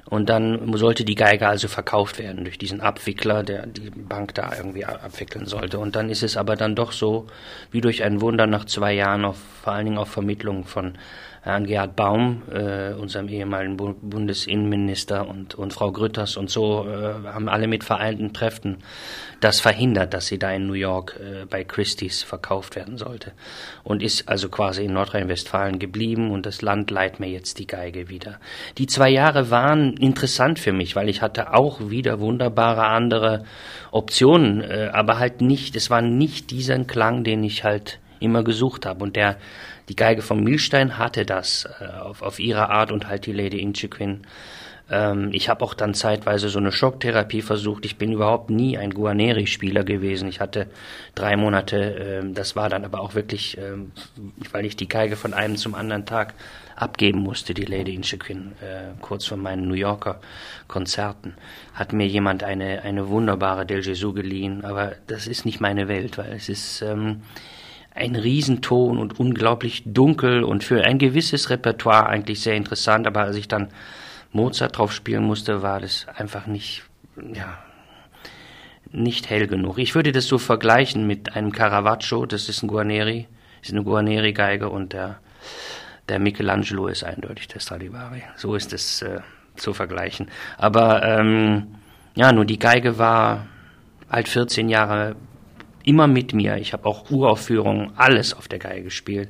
Und 0.09 0.29
dann 0.29 0.73
sollte 0.77 1.05
die 1.05 1.15
Geige 1.15 1.47
also 1.47 1.67
verkauft 1.67 2.19
werden 2.19 2.43
durch 2.43 2.57
diesen 2.57 2.81
Abwickler, 2.81 3.43
der 3.43 3.65
die 3.65 3.89
Bank 3.89 4.33
da 4.35 4.51
irgendwie 4.55 4.85
abwickeln 4.85 5.45
sollte. 5.45 5.79
Und 5.79 5.95
dann 5.95 6.09
ist 6.09 6.23
es 6.23 6.35
aber 6.35 6.55
dann 6.55 6.75
doch 6.75 6.91
so, 6.91 7.27
wie 7.71 7.81
durch 7.81 8.03
ein 8.03 8.21
Wunder 8.21 8.47
nach 8.47 8.65
zwei 8.65 8.93
Jahren, 8.93 9.23
auf, 9.23 9.37
vor 9.63 9.73
allen 9.73 9.85
Dingen 9.85 9.97
auf 9.97 10.09
Vermittlung 10.09 10.65
von 10.65 10.97
Herrn 11.41 11.65
Gerhard 11.65 11.95
Baum, 11.95 12.43
äh, 12.51 12.93
unserem 12.93 13.29
ehemaligen 13.29 13.77
Bundesinnenminister 13.77 15.27
und, 15.27 15.55
und 15.55 15.73
Frau 15.73 15.91
Grütters 15.91 16.37
und 16.37 16.49
so, 16.49 16.87
äh, 16.87 17.27
haben 17.27 17.49
alle 17.49 17.67
mit 17.67 17.83
vereinten 17.83 18.33
Kräften 18.33 18.77
das 19.39 19.59
verhindert, 19.59 20.13
dass 20.13 20.27
sie 20.27 20.39
da 20.39 20.51
in 20.51 20.67
New 20.67 20.73
York 20.73 21.19
äh, 21.19 21.45
bei 21.45 21.63
Christie's 21.63 22.23
verkauft 22.23 22.75
werden 22.75 22.97
sollte. 22.97 23.33
Und 23.83 24.01
ist 24.01 24.27
also 24.27 24.49
quasi 24.49 24.85
in 24.85 24.93
Nordrhein-Westfalen 24.93 25.79
geblieben 25.79 26.31
und 26.31 26.45
das 26.45 26.61
Land 26.61 26.91
leiht 26.91 27.19
mir 27.19 27.29
jetzt 27.29 27.59
die 27.59 27.67
Geige 27.67 28.09
wieder. 28.09 28.39
Die 28.77 28.87
zwei 28.87 29.09
Jahre 29.09 29.51
waren 29.51 29.93
interessant 29.93 30.59
für 30.59 30.73
mich, 30.73 30.95
weil 30.95 31.09
ich 31.09 31.21
hatte 31.21 31.53
auch 31.53 31.89
wieder 31.89 32.19
wunderbare 32.19 32.85
andere 32.85 33.43
Optionen, 33.91 34.61
äh, 34.61 34.89
aber 34.91 35.19
halt 35.19 35.41
nicht, 35.41 35.75
es 35.75 35.89
war 35.89 36.01
nicht 36.01 36.51
dieser 36.51 36.77
Klang, 36.85 37.23
den 37.23 37.43
ich 37.43 37.63
halt 37.63 37.99
immer 38.19 38.43
gesucht 38.43 38.85
habe. 38.85 39.03
Und 39.03 39.15
der 39.15 39.37
die 39.89 39.95
Geige 39.95 40.21
von 40.21 40.43
Milstein 40.43 40.97
hatte 40.97 41.25
das 41.25 41.67
äh, 41.79 41.85
auf, 41.85 42.21
auf 42.21 42.39
ihre 42.39 42.69
Art 42.69 42.91
und 42.91 43.07
halt 43.07 43.25
die 43.25 43.33
Lady 43.33 43.59
Inchiquin. 43.59 44.25
Ähm, 44.89 45.29
ich 45.31 45.49
habe 45.49 45.63
auch 45.63 45.73
dann 45.73 45.93
zeitweise 45.93 46.49
so 46.49 46.59
eine 46.59 46.71
Schocktherapie 46.71 47.41
versucht. 47.41 47.85
Ich 47.85 47.97
bin 47.97 48.11
überhaupt 48.11 48.49
nie 48.49 48.77
ein 48.77 48.91
Guarneri-Spieler 48.91 49.83
gewesen. 49.83 50.27
Ich 50.27 50.39
hatte 50.39 50.67
drei 51.15 51.35
Monate, 51.37 52.21
äh, 52.23 52.33
das 52.33 52.55
war 52.55 52.69
dann 52.69 52.85
aber 52.85 52.99
auch 52.99 53.15
wirklich, 53.15 53.57
äh, 53.57 53.73
weil 54.51 54.65
ich 54.65 54.75
die 54.75 54.89
Geige 54.89 55.15
von 55.15 55.33
einem 55.33 55.55
zum 55.55 55.75
anderen 55.75 56.05
Tag 56.05 56.33
abgeben 56.75 57.19
musste, 57.19 57.53
die 57.53 57.65
Lady 57.65 57.95
Inchiquin, 57.95 58.51
äh, 58.61 58.93
kurz 59.01 59.25
vor 59.25 59.37
meinen 59.37 59.67
New 59.67 59.73
Yorker 59.73 60.19
Konzerten, 60.67 61.33
hat 61.73 61.91
mir 61.91 62.07
jemand 62.07 62.43
eine, 62.43 62.83
eine 62.83 63.07
wunderbare 63.09 63.65
Del 63.65 63.81
Gesù 63.81 64.13
geliehen, 64.13 64.63
aber 64.63 64.93
das 65.07 65.27
ist 65.27 65.43
nicht 65.45 65.59
meine 65.59 65.87
Welt, 65.87 66.17
weil 66.17 66.33
es 66.33 66.49
ist... 66.49 66.81
Ähm, 66.81 67.21
ein 67.97 68.15
Riesenton 68.15 68.97
und 68.97 69.19
unglaublich 69.19 69.83
dunkel 69.85 70.43
und 70.43 70.63
für 70.63 70.83
ein 70.83 70.99
gewisses 70.99 71.49
Repertoire 71.49 72.07
eigentlich 72.07 72.41
sehr 72.41 72.55
interessant, 72.55 73.07
aber 73.07 73.21
als 73.21 73.35
ich 73.35 73.47
dann 73.47 73.69
Mozart 74.31 74.77
drauf 74.77 74.93
spielen 74.93 75.23
musste, 75.23 75.61
war 75.61 75.79
das 75.79 76.07
einfach 76.15 76.47
nicht, 76.47 76.83
ja, 77.33 77.57
nicht 78.91 79.29
hell 79.29 79.47
genug. 79.47 79.79
Ich 79.79 79.95
würde 79.95 80.11
das 80.11 80.27
so 80.27 80.37
vergleichen 80.37 81.07
mit 81.07 81.35
einem 81.35 81.51
Caravaggio, 81.51 82.25
das 82.25 82.49
ist 82.49 82.63
ein 82.63 82.67
Guarneri, 82.67 83.27
ist 83.61 83.71
eine 83.71 83.83
Guarneri-Geige 83.83 84.69
und 84.69 84.93
der, 84.93 85.19
der 86.07 86.19
Michelangelo 86.19 86.87
ist 86.87 87.03
eindeutig 87.03 87.47
der 87.47 87.59
Stradivari. 87.59 88.23
So 88.35 88.55
ist 88.55 88.73
es 88.73 89.01
äh, 89.01 89.19
zu 89.55 89.73
vergleichen. 89.73 90.29
Aber 90.57 91.03
ähm, 91.03 91.75
ja, 92.15 92.31
nur 92.31 92.45
die 92.45 92.59
Geige 92.59 92.97
war 92.97 93.47
halt 94.09 94.27
14 94.27 94.69
Jahre 94.69 95.15
immer 95.87 96.07
mit 96.07 96.33
mir. 96.33 96.57
Ich 96.57 96.73
habe 96.73 96.85
auch 96.85 97.09
Uraufführungen, 97.09 97.91
alles 97.95 98.33
auf 98.33 98.47
der 98.47 98.59
Geige 98.59 98.83
gespielt. 98.83 99.29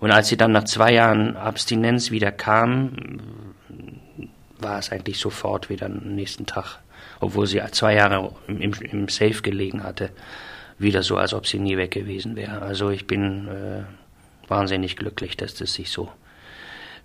Und 0.00 0.10
als 0.10 0.28
sie 0.28 0.36
dann 0.36 0.52
nach 0.52 0.64
zwei 0.64 0.92
Jahren 0.92 1.36
Abstinenz 1.36 2.10
wieder 2.10 2.32
kam, 2.32 3.20
war 4.58 4.78
es 4.78 4.90
eigentlich 4.90 5.18
sofort 5.18 5.68
wieder 5.68 5.86
am 5.86 6.14
nächsten 6.14 6.46
Tag, 6.46 6.78
obwohl 7.20 7.46
sie 7.46 7.60
zwei 7.72 7.94
Jahre 7.94 8.32
im, 8.48 8.72
im 8.72 9.08
Safe 9.08 9.42
gelegen 9.42 9.84
hatte, 9.84 10.10
wieder 10.78 11.02
so, 11.02 11.18
als 11.18 11.34
ob 11.34 11.46
sie 11.46 11.58
nie 11.58 11.76
weg 11.76 11.90
gewesen 11.90 12.34
wäre. 12.34 12.62
Also 12.62 12.90
ich 12.90 13.06
bin 13.06 13.46
äh, 13.48 13.82
wahnsinnig 14.48 14.96
glücklich, 14.96 15.36
dass 15.36 15.54
das 15.54 15.74
sich 15.74 15.90
so 15.90 16.10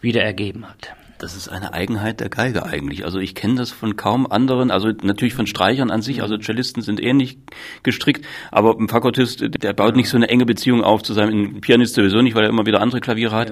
wieder 0.01 0.23
ergeben 0.23 0.67
hat. 0.67 0.95
Das 1.19 1.35
ist 1.35 1.49
eine 1.49 1.73
Eigenheit 1.73 2.21
der 2.21 2.29
Geige 2.29 2.65
eigentlich. 2.65 3.03
Also 3.03 3.19
ich 3.19 3.35
kenne 3.35 3.55
das 3.55 3.71
von 3.71 3.97
kaum 3.97 4.31
anderen, 4.31 4.71
also 4.71 4.87
natürlich 5.03 5.33
von 5.33 5.47
Streichern 5.47 5.91
an 5.91 6.01
sich, 6.01 6.21
also 6.21 6.37
Cellisten 6.37 6.81
sind 6.81 7.03
ähnlich 7.03 7.37
gestrickt, 7.83 8.25
aber 8.51 8.77
ein 8.79 8.87
Fagottist, 8.87 9.43
der 9.61 9.73
baut 9.73 9.97
nicht 9.97 10.07
so 10.07 10.15
eine 10.15 10.29
enge 10.29 10.45
Beziehung 10.45 10.81
auf 10.81 11.03
zu 11.03 11.13
seinem 11.13 11.59
Pianist 11.59 11.95
sowieso 11.95 12.21
nicht, 12.21 12.35
weil 12.35 12.43
er 12.43 12.49
immer 12.49 12.65
wieder 12.65 12.79
andere 12.79 13.01
Klaviere 13.01 13.35
hat. 13.35 13.51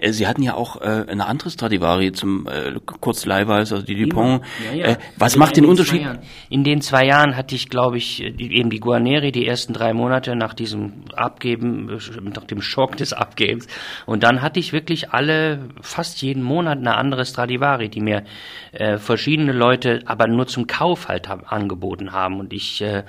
Äh, 0.00 0.12
sie 0.12 0.26
hatten 0.26 0.42
ja 0.42 0.54
auch 0.54 0.80
äh, 0.80 1.04
eine 1.08 1.26
andere 1.26 1.50
Stradivari 1.50 2.12
zum 2.12 2.46
äh, 2.46 2.74
kurz 3.00 3.26
Leihweise, 3.26 3.76
also 3.76 3.86
die 3.86 3.96
Dupont. 4.02 4.42
Ja, 4.64 4.76
ja. 4.76 4.84
Äh, 4.86 4.96
was 5.16 5.36
macht 5.36 5.56
den 5.56 5.64
Unterschied? 5.64 6.06
In 6.50 6.64
den 6.64 6.80
zwei 6.80 7.06
Jahren 7.06 7.36
hatte 7.36 7.54
ich, 7.54 7.68
glaube 7.68 7.98
ich, 7.98 8.22
eben 8.22 8.70
die 8.70 8.80
Guarneri 8.80 9.32
die 9.32 9.46
ersten 9.46 9.72
drei 9.72 9.92
Monate 9.92 10.36
nach 10.36 10.54
diesem 10.54 11.04
Abgeben, 11.14 11.98
nach 12.22 12.44
dem 12.44 12.60
Schock 12.60 12.96
des 12.96 13.12
Abgebens. 13.12 13.66
Und 14.06 14.22
dann 14.22 14.42
hatte 14.42 14.60
ich 14.60 14.72
wirklich 14.72 15.10
alle, 15.10 15.68
fast 15.80 16.22
jeden 16.22 16.42
Monat 16.42 16.78
eine 16.78 16.96
andere 16.96 17.24
Stradivari, 17.24 17.88
die 17.88 18.00
mir 18.00 18.24
äh, 18.72 18.98
verschiedene 18.98 19.52
Leute 19.52 20.00
aber 20.06 20.26
nur 20.26 20.46
zum 20.46 20.66
Kauf 20.66 21.08
halt 21.08 21.28
haben, 21.28 21.44
angeboten 21.44 22.12
haben. 22.12 22.40
Und 22.40 22.52
ich 22.52 22.80
äh, 22.80 23.04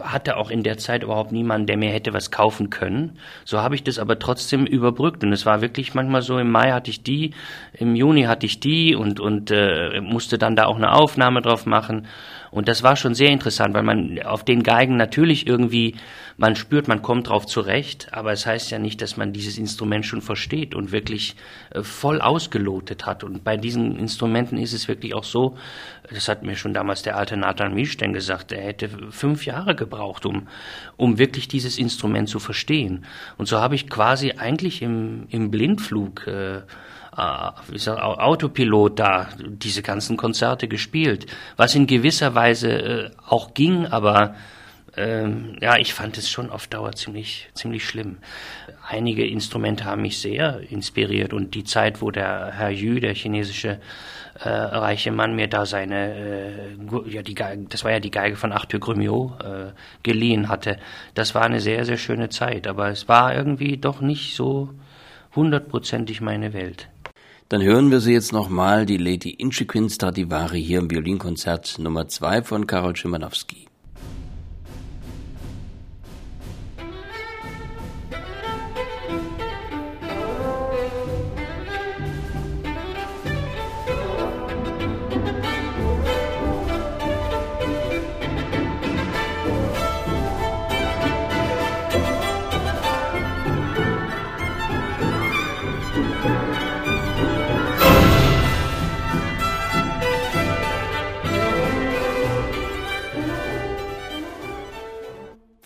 hatte 0.00 0.36
auch 0.38 0.50
in 0.50 0.62
der 0.62 0.78
Zeit 0.78 1.02
überhaupt 1.02 1.32
niemanden, 1.32 1.66
der 1.66 1.76
mir 1.76 1.90
hätte 1.90 2.14
was 2.14 2.30
kaufen 2.30 2.70
können. 2.70 3.18
So 3.44 3.60
habe 3.60 3.74
ich 3.74 3.82
das 3.84 3.98
aber 3.98 4.18
trotzdem 4.18 4.64
überbrückt. 4.64 5.22
Und 5.22 5.32
es 5.32 5.44
war 5.44 5.60
wirklich 5.60 5.94
manchmal 5.94 6.22
so, 6.22 6.38
im 6.38 6.50
Mai 6.50 6.72
hatte 6.72 6.90
ich 6.90 7.02
die, 7.02 7.32
im 7.74 7.94
Juni 7.94 8.22
hatte 8.22 8.46
ich 8.46 8.60
die 8.60 8.94
und, 8.94 9.20
und 9.20 9.50
äh, 9.50 10.00
musste 10.00 10.38
dann 10.38 10.56
da 10.56 10.64
auch 10.64 10.76
eine 10.76 10.92
Aufnahme 10.92 11.42
drauf 11.42 11.66
machen. 11.66 12.06
Und 12.50 12.68
das 12.68 12.82
war 12.82 12.96
schon 12.96 13.14
sehr 13.14 13.30
interessant, 13.30 13.74
weil 13.74 13.82
man 13.82 14.20
auf 14.22 14.44
den 14.44 14.62
Geigen 14.62 14.96
natürlich 14.96 15.46
irgendwie, 15.46 15.96
man 16.36 16.56
spürt, 16.56 16.88
man 16.88 17.02
kommt 17.02 17.28
drauf 17.28 17.46
zurecht, 17.46 18.08
aber 18.12 18.32
es 18.32 18.46
heißt 18.46 18.70
ja 18.70 18.78
nicht, 18.78 19.02
dass 19.02 19.16
man 19.16 19.32
dieses 19.32 19.58
Instrument 19.58 20.06
schon 20.06 20.22
versteht 20.22 20.74
und 20.74 20.92
wirklich 20.92 21.36
äh, 21.70 21.82
voll 21.82 22.20
ausgelotet 22.20 23.06
hat. 23.06 23.24
Und 23.24 23.44
bei 23.44 23.56
diesen 23.56 23.98
Instrumenten 23.98 24.58
ist 24.58 24.72
es 24.72 24.88
wirklich 24.88 25.14
auch 25.14 25.24
so, 25.24 25.56
das 26.10 26.28
hat 26.28 26.42
mir 26.42 26.56
schon 26.56 26.74
damals 26.74 27.02
der 27.02 27.16
alte 27.16 27.36
Nathan 27.36 27.74
Milstein 27.74 28.12
gesagt, 28.12 28.52
er 28.52 28.62
hätte 28.62 28.88
fünf 29.10 29.46
Jahre 29.46 29.74
gebraucht, 29.74 30.26
um, 30.26 30.48
um 30.96 31.18
wirklich 31.18 31.48
dieses 31.48 31.78
Instrument 31.78 32.28
zu 32.28 32.38
verstehen. 32.38 33.04
Und 33.36 33.46
so 33.46 33.58
habe 33.58 33.74
ich 33.74 33.88
quasi 33.88 34.32
eigentlich 34.32 34.82
im, 34.82 35.26
im 35.30 35.50
Blindflug 35.50 36.26
äh, 36.26 36.62
wie 37.68 37.78
sag, 37.78 37.98
Autopilot 37.98 38.98
da 38.98 39.28
diese 39.38 39.82
ganzen 39.82 40.16
Konzerte 40.16 40.68
gespielt, 40.68 41.26
was 41.56 41.74
in 41.74 41.86
gewisser 41.86 42.34
Weise 42.34 42.70
äh, 42.70 43.10
auch 43.26 43.54
ging, 43.54 43.86
aber 43.86 44.34
ähm, 44.96 45.56
ja, 45.60 45.76
ich 45.76 45.94
fand 45.94 46.18
es 46.18 46.28
schon 46.28 46.50
auf 46.50 46.66
Dauer 46.66 46.92
ziemlich, 46.92 47.48
ziemlich 47.54 47.86
schlimm. 47.86 48.18
Einige 48.88 49.26
Instrumente 49.26 49.84
haben 49.84 50.02
mich 50.02 50.18
sehr 50.18 50.60
inspiriert 50.70 51.32
und 51.32 51.54
die 51.54 51.64
Zeit, 51.64 52.02
wo 52.02 52.10
der 52.10 52.52
Herr 52.52 52.70
Yu, 52.70 52.98
der 52.98 53.14
chinesische 53.14 53.80
äh, 54.40 54.48
reiche 54.48 55.12
Mann, 55.12 55.36
mir 55.36 55.48
da 55.48 55.66
seine, 55.66 56.14
äh, 56.14 57.10
ja, 57.10 57.22
die 57.22 57.34
Geige, 57.34 57.64
das 57.68 57.84
war 57.84 57.92
ja 57.92 58.00
die 58.00 58.10
Geige 58.10 58.36
von 58.36 58.52
Arthur 58.52 58.80
Grumiot, 58.80 59.42
äh, 59.42 59.72
geliehen 60.02 60.48
hatte, 60.48 60.78
das 61.14 61.34
war 61.34 61.42
eine 61.42 61.60
sehr, 61.60 61.84
sehr 61.84 61.96
schöne 61.96 62.28
Zeit, 62.28 62.66
aber 62.66 62.88
es 62.88 63.08
war 63.08 63.34
irgendwie 63.34 63.76
doch 63.76 64.00
nicht 64.00 64.34
so 64.34 64.70
hundertprozentig 65.34 66.20
meine 66.20 66.52
Welt. 66.52 66.88
Dann 67.50 67.62
hören 67.62 67.90
wir 67.90 68.00
sie 68.00 68.12
jetzt 68.12 68.34
nochmal, 68.34 68.84
die 68.84 68.98
Lady 68.98 69.30
Inchiquin 69.30 69.88
Stradivari 69.88 70.62
hier 70.62 70.80
im 70.80 70.90
Violinkonzert 70.90 71.78
Nummer 71.78 72.06
2 72.06 72.42
von 72.42 72.66
Karol 72.66 72.94
Szymanowski. 72.94 73.67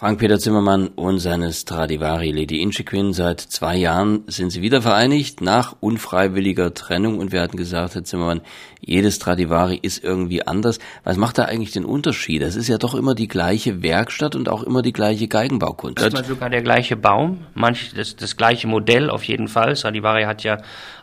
Frank-Peter 0.02 0.40
Zimmermann 0.40 0.88
und 0.88 1.20
seine 1.20 1.52
Stradivari 1.52 2.32
Lady 2.32 2.60
Inchiquin. 2.60 3.12
Seit 3.12 3.40
zwei 3.40 3.76
Jahren 3.76 4.24
sind 4.26 4.50
sie 4.50 4.60
wieder 4.60 4.82
vereinigt, 4.82 5.40
nach 5.40 5.76
unfreiwilliger 5.78 6.74
Trennung. 6.74 7.20
Und 7.20 7.30
wir 7.30 7.40
hatten 7.40 7.56
gesagt, 7.56 7.94
Herr 7.94 8.02
Zimmermann, 8.02 8.40
jedes 8.80 9.14
Stradivari 9.14 9.78
ist 9.80 10.02
irgendwie 10.02 10.44
anders. 10.44 10.80
Was 11.04 11.16
macht 11.16 11.38
da 11.38 11.44
eigentlich 11.44 11.70
den 11.70 11.84
Unterschied? 11.84 12.42
Das 12.42 12.56
ist 12.56 12.66
ja 12.66 12.78
doch 12.78 12.96
immer 12.96 13.14
die 13.14 13.28
gleiche 13.28 13.84
Werkstatt 13.84 14.34
und 14.34 14.48
auch 14.48 14.64
immer 14.64 14.82
die 14.82 14.92
gleiche 14.92 15.28
Geigenbaukunst. 15.28 16.00
Manchmal 16.00 16.24
sogar 16.24 16.50
der 16.50 16.62
gleiche 16.62 16.96
Baum, 16.96 17.46
manch 17.54 17.92
das, 17.94 18.16
das 18.16 18.36
gleiche 18.36 18.66
Modell 18.66 19.08
auf 19.08 19.22
jeden 19.22 19.46
Fall. 19.46 19.76
Stradivari 19.76 20.24
hat 20.24 20.42
ja 20.42 20.54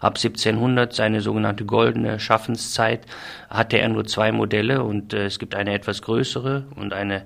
ab 0.01 0.17
1700 0.17 0.93
seine 0.93 1.21
sogenannte 1.21 1.63
goldene 1.63 2.19
Schaffenszeit, 2.19 3.05
hatte 3.49 3.77
er 3.77 3.89
nur 3.89 4.05
zwei 4.05 4.31
Modelle 4.31 4.83
und 4.83 5.13
äh, 5.13 5.25
es 5.25 5.39
gibt 5.39 5.55
eine 5.55 5.73
etwas 5.73 6.01
größere 6.01 6.65
und 6.75 6.93
eine 6.93 7.23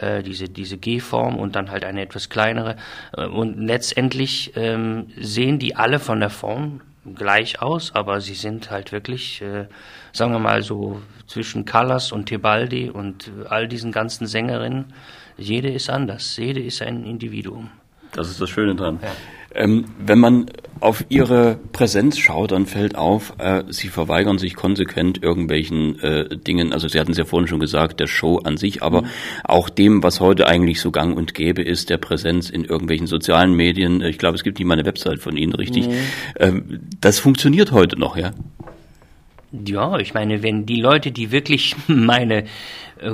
äh, 0.00 0.22
diese 0.22 0.48
diese 0.48 0.78
G 0.78 1.00
Form 1.00 1.36
und 1.36 1.56
dann 1.56 1.70
halt 1.70 1.84
eine 1.84 2.02
etwas 2.02 2.28
kleinere. 2.28 2.76
Äh, 3.16 3.26
und 3.26 3.58
letztendlich 3.58 4.52
ähm, 4.56 5.08
sehen 5.18 5.58
die 5.58 5.76
alle 5.76 5.98
von 5.98 6.20
der 6.20 6.30
Form 6.30 6.80
gleich 7.14 7.60
aus, 7.60 7.94
aber 7.94 8.20
sie 8.20 8.34
sind 8.34 8.70
halt 8.70 8.92
wirklich, 8.92 9.42
äh, 9.42 9.66
sagen 10.12 10.32
wir 10.32 10.38
mal 10.38 10.62
so 10.62 11.02
zwischen 11.26 11.64
Callas 11.64 12.12
und 12.12 12.26
Tebaldi 12.26 12.90
und 12.90 13.30
all 13.48 13.68
diesen 13.68 13.92
ganzen 13.92 14.26
Sängerinnen, 14.26 14.86
jede 15.36 15.70
ist 15.70 15.90
anders, 15.90 16.36
jede 16.36 16.60
ist 16.60 16.80
ein 16.82 17.04
Individuum. 17.04 17.70
Das 18.12 18.30
ist 18.30 18.40
das 18.40 18.48
Schöne 18.48 18.74
dran. 18.74 19.00
Ja. 19.02 19.10
Ähm, 19.54 19.84
wenn 19.98 20.18
man 20.18 20.46
auf 20.80 21.04
Ihre 21.08 21.58
Präsenz 21.72 22.18
schaut, 22.18 22.52
dann 22.52 22.66
fällt 22.66 22.96
auf, 22.96 23.32
äh, 23.38 23.62
Sie 23.68 23.88
verweigern 23.88 24.38
sich 24.38 24.54
konsequent 24.54 25.22
irgendwelchen 25.22 25.98
äh, 26.00 26.36
Dingen. 26.36 26.72
Also 26.72 26.88
Sie 26.88 27.00
hatten 27.00 27.12
es 27.12 27.18
ja 27.18 27.24
vorhin 27.24 27.48
schon 27.48 27.60
gesagt, 27.60 28.00
der 28.00 28.06
Show 28.06 28.38
an 28.38 28.56
sich, 28.56 28.82
aber 28.82 29.02
mhm. 29.02 29.06
auch 29.44 29.70
dem, 29.70 30.02
was 30.02 30.20
heute 30.20 30.46
eigentlich 30.46 30.80
so 30.80 30.90
gang 30.90 31.16
und 31.16 31.32
gäbe 31.34 31.62
ist, 31.62 31.88
der 31.88 31.96
Präsenz 31.96 32.50
in 32.50 32.64
irgendwelchen 32.64 33.06
sozialen 33.06 33.54
Medien. 33.54 34.02
Ich 34.02 34.18
glaube, 34.18 34.36
es 34.36 34.44
gibt 34.44 34.58
nicht 34.58 34.68
mal 34.68 34.74
eine 34.74 34.84
Website 34.84 35.20
von 35.20 35.36
Ihnen, 35.36 35.54
richtig? 35.54 35.88
Mhm. 35.88 35.94
Ähm, 36.38 36.80
das 37.00 37.18
funktioniert 37.18 37.72
heute 37.72 37.98
noch, 37.98 38.16
ja? 38.16 38.32
Ja, 39.66 39.98
ich 39.98 40.14
meine, 40.14 40.42
wenn 40.42 40.66
die 40.66 40.80
Leute, 40.80 41.12
die 41.12 41.30
wirklich 41.30 41.76
meine 41.86 42.44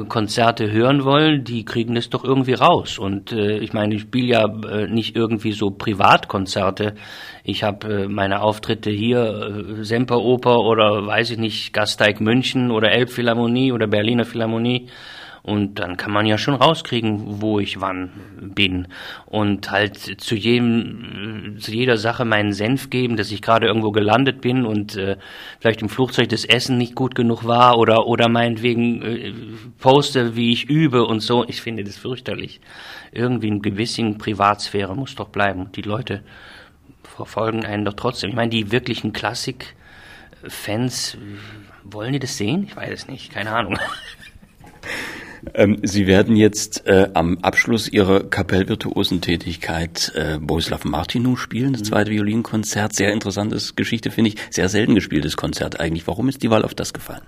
Konzerte 0.08 0.70
hören 0.70 1.04
wollen, 1.04 1.44
die 1.44 1.64
kriegen 1.64 1.94
das 1.94 2.10
doch 2.10 2.24
irgendwie 2.24 2.54
raus. 2.54 2.98
Und 2.98 3.32
äh, 3.32 3.58
ich 3.58 3.72
meine, 3.72 3.94
ich 3.94 4.02
spiele 4.02 4.26
ja 4.26 4.44
äh, 4.44 4.86
nicht 4.86 5.16
irgendwie 5.16 5.52
so 5.52 5.70
Privatkonzerte. 5.70 6.94
Ich 7.44 7.62
habe 7.62 8.04
äh, 8.04 8.08
meine 8.08 8.42
Auftritte 8.42 8.90
hier, 8.90 9.76
äh, 9.80 9.84
Semperoper 9.84 10.60
oder 10.60 11.06
weiß 11.06 11.30
ich 11.30 11.38
nicht, 11.38 11.72
Gasteig 11.72 12.20
München 12.20 12.70
oder 12.70 12.92
Elbphilharmonie 12.92 13.72
oder 13.72 13.86
Berliner 13.86 14.24
Philharmonie. 14.24 14.88
Und 15.42 15.78
dann 15.78 15.96
kann 15.96 16.12
man 16.12 16.26
ja 16.26 16.36
schon 16.36 16.54
rauskriegen, 16.54 17.40
wo 17.40 17.60
ich 17.60 17.80
wann 17.80 18.10
bin. 18.54 18.88
Und 19.26 19.70
halt 19.70 19.96
zu 19.96 20.34
jedem, 20.34 21.56
zu 21.58 21.72
jeder 21.72 21.96
Sache 21.96 22.24
meinen 22.24 22.52
Senf 22.52 22.90
geben, 22.90 23.16
dass 23.16 23.32
ich 23.32 23.40
gerade 23.40 23.66
irgendwo 23.66 23.90
gelandet 23.90 24.42
bin 24.42 24.66
und 24.66 24.96
äh, 24.96 25.16
vielleicht 25.58 25.82
im 25.82 25.88
Flugzeug 25.88 26.28
das 26.28 26.44
Essen 26.44 26.78
nicht 26.78 26.94
gut 26.94 27.14
genug 27.14 27.46
war 27.46 27.78
oder, 27.78 28.06
oder 28.06 28.28
meinetwegen 28.28 29.02
äh, 29.02 29.32
poste, 29.78 30.36
wie 30.36 30.52
ich 30.52 30.68
übe 30.68 31.04
und 31.04 31.20
so. 31.20 31.44
Ich 31.48 31.62
finde 31.62 31.84
das 31.84 31.96
fürchterlich. 31.96 32.60
Irgendwie 33.12 33.50
ein 33.50 33.62
gewissen 33.62 34.18
Privatsphäre 34.18 34.94
muss 34.94 35.14
doch 35.14 35.30
bleiben. 35.30 35.72
Die 35.72 35.82
Leute 35.82 36.22
verfolgen 37.02 37.64
einen 37.64 37.84
doch 37.84 37.94
trotzdem. 37.94 38.30
Ich 38.30 38.36
meine, 38.36 38.50
die 38.50 38.72
wirklichen 38.72 39.12
Klassik-Fans, 39.12 41.16
wollen 41.84 42.12
die 42.12 42.18
das 42.18 42.36
sehen? 42.36 42.64
Ich 42.64 42.76
weiß 42.76 42.90
es 42.92 43.08
nicht, 43.08 43.32
keine 43.32 43.52
Ahnung. 43.52 43.78
Ähm, 45.54 45.78
Sie 45.82 46.06
werden 46.06 46.36
jetzt 46.36 46.86
äh, 46.86 47.08
am 47.14 47.38
Abschluss 47.38 47.88
Ihrer 47.88 48.24
Kapellvirtuosentätigkeit 48.24 50.12
äh, 50.14 50.38
Bohuslav 50.40 50.84
Martinu 50.84 51.36
spielen, 51.36 51.72
das 51.72 51.82
mhm. 51.82 51.86
zweite 51.86 52.10
Violinkonzert. 52.10 52.94
Sehr 52.94 53.12
interessantes 53.12 53.76
Geschichte, 53.76 54.10
finde 54.10 54.30
ich. 54.30 54.36
Sehr 54.50 54.68
selten 54.68 54.94
gespieltes 54.94 55.36
Konzert 55.36 55.80
eigentlich. 55.80 56.06
Warum 56.06 56.28
ist 56.28 56.42
die 56.42 56.50
Wahl 56.50 56.64
auf 56.64 56.74
das 56.74 56.92
gefallen? 56.92 57.22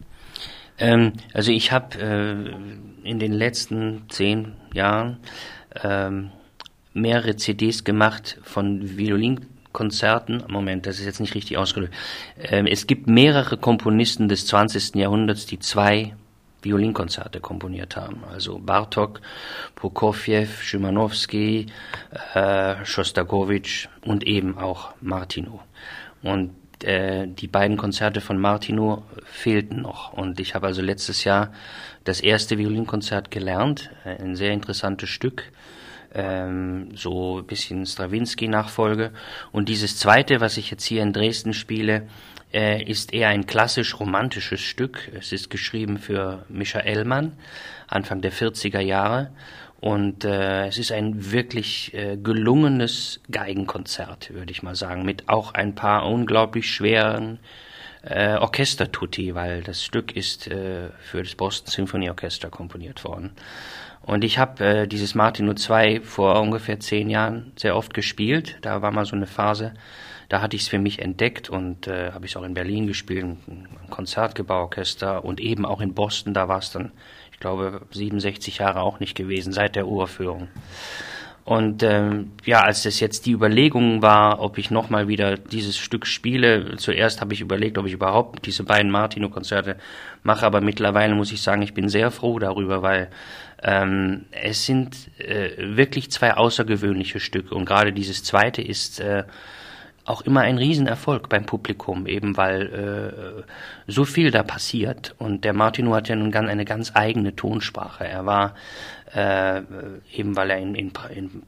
Ähm, 0.79 1.13
also 1.33 1.53
ich 1.53 1.73
habe 1.73 1.99
äh, 1.99 3.09
in 3.09 3.19
den 3.19 3.33
letzten 3.33 4.05
zehn 4.09 4.55
Jahren 4.75 5.19
ähm, 5.83 6.31
mehrere 6.95 7.37
CDs 7.37 7.85
gemacht 7.85 8.39
von 8.43 8.97
Violinkonzerten. 8.99 10.45
Moment, 10.49 10.87
das 10.87 10.99
ist 10.99 11.07
jetzt 11.07 11.21
nicht 11.21 11.35
richtig 11.35 11.57
ausgedrückt. 11.57 11.95
Ähm, 12.39 12.67
es 12.67 12.87
gibt 12.87 13.07
mehrere 13.07 13.57
Komponisten 13.57 14.29
des 14.29 14.47
20. 14.47 14.97
Jahrhunderts, 14.97 15.47
die 15.47 15.59
zwei 15.59 16.15
Violinkonzerte 16.63 17.41
komponiert 17.41 17.97
haben. 17.97 18.23
Also 18.31 18.59
Bartok, 18.59 19.21
Prokofjew, 19.75 20.47
Schimanowski, 20.63 21.67
äh, 22.35 22.85
Schostakowitsch 22.85 23.89
und 24.05 24.25
eben 24.25 24.59
auch 24.59 24.95
Martino. 25.01 25.61
Und 26.23 26.55
äh, 26.85 27.27
die 27.27 27.49
beiden 27.49 27.77
Konzerte 27.77 28.21
von 28.21 28.39
Martino 28.39 29.05
fehlten 29.25 29.83
noch. 29.83 30.13
Und 30.13 30.41
ich 30.41 30.55
habe 30.55 30.67
also 30.67 30.83
letztes 30.83 31.25
Jahr 31.25 31.53
das 32.05 32.21
erste 32.21 32.59
Violinkonzert 32.59 33.31
gelernt, 33.31 33.91
ein 34.05 34.35
sehr 34.35 34.53
interessantes 34.53 35.09
Stück 35.09 35.45
ähm, 36.15 36.89
so 36.95 37.39
ein 37.39 37.47
bisschen 37.47 37.87
Stravinsky-Nachfolge. 37.87 39.13
Und 39.51 39.69
dieses 39.69 39.99
zweite, 39.99 40.41
was 40.41 40.57
ich 40.57 40.71
jetzt 40.71 40.85
hier 40.85 41.03
in 41.03 41.13
Dresden 41.13 41.55
spiele, 41.55 42.09
äh, 42.53 42.83
ist 42.83 43.13
eher 43.13 43.29
ein 43.29 43.47
klassisch 43.47 43.99
romantisches 43.99 44.61
Stück. 44.61 45.11
Es 45.19 45.33
ist 45.33 45.51
geschrieben 45.51 45.99
für 45.99 46.45
Michael 46.49 47.05
Mann, 47.05 47.33
Anfang 47.89 48.21
der 48.21 48.33
40er 48.33 48.81
Jahre. 48.81 49.31
Und 49.81 50.25
äh, 50.25 50.69
es 50.69 50.79
ist 50.79 50.93
ein 50.93 51.33
wirklich 51.33 51.93
äh, 51.93 52.17
gelungenes 52.17 53.21
Geigenkonzert, 53.31 54.33
würde 54.33 54.53
ich 54.53 54.63
mal 54.63 54.77
sagen, 54.77 55.05
mit 55.05 55.29
auch 55.29 55.55
ein 55.55 55.75
paar 55.75 56.07
unglaublich 56.07 56.71
schweren 56.71 57.41
äh, 58.03 58.37
Orchestertutti, 58.37 59.35
weil 59.35 59.63
das 59.63 59.83
Stück 59.85 60.15
ist 60.15 60.47
äh, 60.47 60.91
für 61.01 61.23
das 61.23 61.35
Boston 61.35 61.71
Symphony 61.71 62.11
Orchester 62.11 62.49
komponiert 62.49 63.05
worden. 63.05 63.33
Und 64.03 64.25
ich 64.25 64.39
habe 64.39 64.65
äh, 64.65 64.87
dieses 64.87 65.15
Martino 65.15 65.55
2 65.55 66.01
vor 66.01 66.41
ungefähr 66.41 66.81
zehn 66.81 67.09
Jahren 67.09 67.53
sehr 67.57 67.77
oft 67.77 67.95
gespielt. 67.95 68.59
Da 68.63 68.83
war 68.83 68.91
mal 68.91 69.05
so 69.05 69.17
eine 69.17 69.27
Phase, 69.27 69.75
da 70.33 70.41
hatte 70.41 70.57
ich 70.57 70.63
es 70.63 70.69
für 70.69 70.79
mich 70.79 71.01
entdeckt 71.01 71.51
und 71.51 71.87
äh, 71.89 72.13
habe 72.13 72.25
ich 72.25 72.33
es 72.33 72.37
auch 72.39 72.43
in 72.43 72.55
Berlin 72.55 72.87
gespielt, 72.87 73.25
ein 73.25 73.69
Konzertgebauorchester 73.91 75.27
und 75.27 75.41
eben 75.41 75.67
auch 75.67 75.83
in 75.83 75.93
Boston, 75.93 76.33
da 76.33 76.49
war 76.49 76.61
es 76.61 76.71
dann, 76.71 76.91
ich 77.33 77.39
glaube, 77.39 77.83
67 77.91 78.57
Jahre 78.57 78.81
auch 78.81 78.99
nicht 78.99 79.15
gewesen, 79.15 79.53
seit 79.53 79.77
der 79.77 79.87
Uraufführung. 79.87 80.49
Und 81.45 81.83
ähm, 81.83 82.31
ja, 82.47 82.63
als 82.63 82.83
das 82.83 82.99
jetzt 82.99 83.27
die 83.27 83.33
Überlegung 83.33 84.01
war, 84.01 84.41
ob 84.41 84.57
ich 84.57 84.71
nochmal 84.71 85.07
wieder 85.07 85.37
dieses 85.37 85.77
Stück 85.77 86.07
spiele, 86.07 86.77
zuerst 86.79 87.21
habe 87.21 87.35
ich 87.35 87.43
überlegt, 87.43 87.77
ob 87.77 87.85
ich 87.85 87.93
überhaupt 87.93 88.47
diese 88.47 88.65
beiden 88.65 88.91
Martino-Konzerte 88.91 89.77
mache, 90.23 90.47
aber 90.47 90.63
mittlerweile 90.63 91.15
muss 91.15 91.31
ich 91.31 91.43
sagen, 91.43 91.61
ich 91.61 91.75
bin 91.75 91.91
sehr 91.91 92.11
froh 92.11 92.39
darüber, 92.39 92.81
weil 92.81 93.11
ähm, 93.63 94.25
es 94.31 94.65
sind 94.65 94.97
äh, 95.19 95.77
wirklich 95.77 96.11
zwei 96.11 96.33
außergewöhnliche 96.33 97.21
Stücke 97.21 97.55
und 97.55 97.67
gerade 97.67 97.93
dieses 97.93 98.25
zweite 98.25 98.63
ist 98.63 98.99
äh, 98.99 99.25
auch 100.05 100.23
immer 100.23 100.41
ein 100.41 100.59
Riesenerfolg 100.59 101.29
beim 101.29 101.47
Publikum, 101.47 102.07
eben 102.07 102.37
weil 102.37 103.45
äh, 103.87 103.91
so 103.91 104.05
viel 104.05 104.31
da 104.31 104.43
passiert. 104.43 105.15
Und 105.19 105.45
der 105.45 105.53
Martino 105.53 105.95
hat 105.95 106.09
ja 106.09 106.17
nun 106.17 106.35
eine 106.35 106.65
ganz 106.65 106.93
eigene 106.95 107.37
Tonsprache. 107.37 108.07
Er 108.07 108.27
war 108.27 108.55
äh, 109.15 109.63
eben 110.15 110.37
weil 110.37 110.51
er 110.51 110.59
in, 110.59 110.75
in, 110.75 110.93
in, 111.15 111.43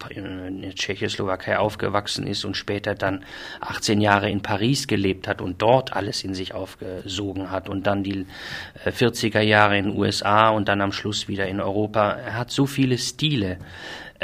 in 0.46 0.62
der 0.62 0.74
Tschechoslowakei 0.74 1.58
aufgewachsen 1.58 2.26
ist 2.26 2.44
und 2.44 2.56
später 2.56 2.94
dann 2.94 3.24
18 3.60 4.00
Jahre 4.00 4.30
in 4.30 4.42
Paris 4.42 4.86
gelebt 4.86 5.26
hat 5.28 5.40
und 5.40 5.62
dort 5.62 5.94
alles 5.94 6.24
in 6.24 6.34
sich 6.34 6.54
aufgesogen 6.54 7.50
hat 7.50 7.68
und 7.68 7.86
dann 7.86 8.02
die 8.02 8.26
äh, 8.84 8.90
40er 8.90 9.40
Jahre 9.40 9.78
in 9.78 9.86
den 9.86 9.96
USA 9.96 10.50
und 10.50 10.68
dann 10.68 10.80
am 10.80 10.92
Schluss 10.92 11.26
wieder 11.28 11.46
in 11.46 11.60
Europa. 11.60 12.10
Er 12.10 12.36
hat 12.36 12.50
so 12.50 12.66
viele 12.66 12.98
Stile 12.98 13.58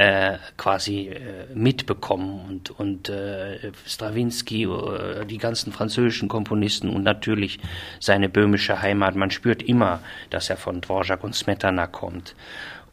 äh, 0.01 0.39
quasi 0.57 1.09
äh, 1.09 1.45
mitbekommen 1.53 2.41
und, 2.49 2.71
und 2.71 3.11
äh, 3.11 3.71
Stravinsky, 3.87 4.65
äh, 4.65 5.27
die 5.27 5.37
ganzen 5.37 5.75
französischen 5.75 6.27
Komponisten 6.27 6.89
und 6.89 7.03
natürlich 7.03 7.59
seine 7.99 8.31
böhmische 8.31 8.81
Heimat. 8.81 9.15
Man 9.15 9.31
spürt 9.31 9.63
immer, 9.63 10.01
dass 10.31 10.49
er 10.49 10.57
von 10.57 10.81
Dvorak 10.81 11.23
und 11.23 11.35
Smetana 11.35 11.87
kommt. 11.87 12.35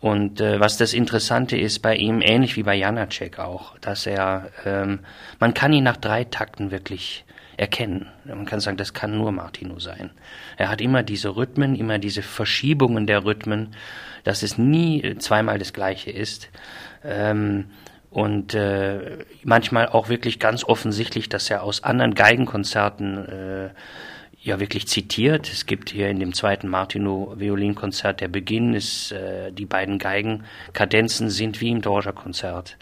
Und 0.02 0.42
äh, 0.42 0.60
was 0.60 0.76
das 0.76 0.92
Interessante 0.92 1.56
ist 1.56 1.80
bei 1.80 1.96
ihm, 1.96 2.22
ähnlich 2.22 2.58
wie 2.58 2.64
bei 2.64 2.76
Janacek 2.76 3.40
auch, 3.40 3.78
dass 3.80 4.06
er, 4.06 4.52
ähm, 4.66 5.00
man 5.40 5.54
kann 5.54 5.72
ihn 5.72 5.86
nach 5.86 5.98
drei 5.98 6.26
Takten 6.26 6.72
wirklich 6.72 7.24
erkennen. 7.58 8.08
Man 8.26 8.46
kann 8.46 8.60
sagen, 8.60 8.78
das 8.78 8.94
kann 8.94 9.18
nur 9.18 9.32
Martino 9.32 9.80
sein. 9.80 10.12
Er 10.58 10.70
hat 10.70 10.80
immer 10.80 11.04
diese 11.04 11.36
Rhythmen, 11.36 11.76
immer 11.76 11.98
diese 11.98 12.22
Verschiebungen 12.22 13.08
der 13.08 13.26
Rhythmen, 13.26 13.76
dass 14.24 14.44
es 14.44 14.58
nie 14.58 15.18
zweimal 15.18 15.58
das 15.58 15.74
Gleiche 15.74 16.12
ist. 16.12 16.50
Ähm, 17.04 17.66
und 18.10 18.54
äh, 18.54 19.26
manchmal 19.44 19.88
auch 19.90 20.08
wirklich 20.08 20.40
ganz 20.40 20.64
offensichtlich, 20.64 21.30
dass 21.30 21.50
er 21.50 21.64
aus 21.64 21.84
anderen 21.84 22.14
Geigenkonzerten 22.14 23.28
äh, 23.28 23.70
ja 24.42 24.60
wirklich 24.60 24.88
zitiert. 24.88 25.52
Es 25.52 25.66
gibt 25.66 25.90
hier 25.90 26.10
in 26.10 26.20
dem 26.20 26.34
zweiten 26.34 26.68
Martino 26.68 27.34
Violinkonzert 27.38 28.22
der 28.22 28.28
Beginn 28.28 28.74
ist 28.74 29.12
äh, 29.12 29.52
die 29.52 29.66
beiden 29.66 30.00
Geigenkadenzen 30.00 31.30
sind 31.30 31.60
wie 31.60 31.72
im 31.72 31.82
Dorja 31.82 32.12
Konzert. 32.12 32.78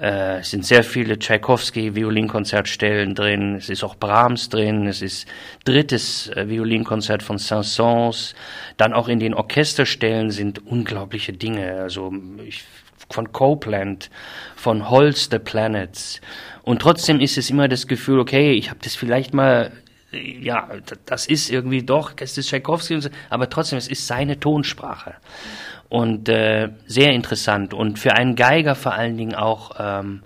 Äh, 0.00 0.38
es 0.40 0.50
sind 0.50 0.64
sehr 0.64 0.84
viele 0.84 1.18
Tchaikovsky 1.18 1.94
Violinkonzertstellen 1.94 3.14
drin. 3.14 3.56
Es 3.56 3.68
ist 3.68 3.82
auch 3.82 3.96
Brahms 3.96 4.48
drin. 4.48 4.86
Es 4.86 5.02
ist 5.02 5.26
drittes 5.64 6.28
äh, 6.28 6.48
Violinkonzert 6.48 7.22
von 7.22 7.38
Saint-Saëns. 7.38 8.34
Dann 8.76 8.92
auch 8.92 9.08
in 9.08 9.18
den 9.18 9.34
Orchesterstellen 9.34 10.30
sind 10.30 10.66
unglaubliche 10.66 11.32
Dinge. 11.32 11.80
Also 11.80 12.12
ich, 12.46 12.64
von 13.10 13.32
Copeland, 13.32 14.10
von 14.54 14.88
Holz 14.90 15.28
the 15.30 15.38
Planets. 15.38 16.20
Und 16.62 16.82
trotzdem 16.82 17.20
ist 17.20 17.38
es 17.38 17.50
immer 17.50 17.68
das 17.68 17.86
Gefühl, 17.86 18.20
okay, 18.20 18.52
ich 18.52 18.70
habe 18.70 18.80
das 18.82 18.94
vielleicht 18.94 19.34
mal 19.34 19.72
ja, 20.10 20.70
das 21.04 21.26
ist 21.26 21.50
irgendwie 21.50 21.82
doch, 21.82 22.12
es 22.18 22.38
ist 22.38 22.48
Tchaikovsky, 22.48 22.98
aber 23.28 23.50
trotzdem, 23.50 23.76
es 23.76 23.88
ist 23.88 24.06
seine 24.06 24.40
Tonsprache. 24.40 25.16
Und 25.88 26.28
äh, 26.28 26.70
sehr 26.86 27.12
interessant 27.12 27.74
und 27.74 27.98
für 27.98 28.12
einen 28.12 28.36
Geiger 28.36 28.74
vor 28.74 28.92
allen 28.92 29.16
Dingen 29.16 29.34
auch 29.34 29.72
ähm, 29.78 30.22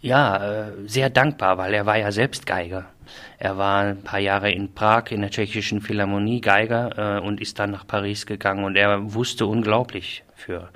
ja 0.00 0.64
äh, 0.64 0.72
sehr 0.86 1.10
dankbar, 1.10 1.58
weil 1.58 1.72
er 1.74 1.86
war 1.86 1.96
ja 1.96 2.12
selbst 2.12 2.46
Geiger. 2.46 2.86
Er 3.38 3.58
war 3.58 3.82
ein 3.82 4.02
paar 4.02 4.20
Jahre 4.20 4.50
in 4.50 4.74
Prag 4.74 5.10
in 5.10 5.22
der 5.22 5.30
tschechischen 5.30 5.80
Philharmonie 5.80 6.40
Geiger 6.40 7.18
äh, 7.18 7.20
und 7.20 7.40
ist 7.40 7.58
dann 7.58 7.70
nach 7.70 7.86
Paris 7.86 8.26
gegangen 8.26 8.64
und 8.64 8.76
er 8.76 9.14
wusste 9.14 9.46
unglaublich 9.46 10.24
für 10.34 10.70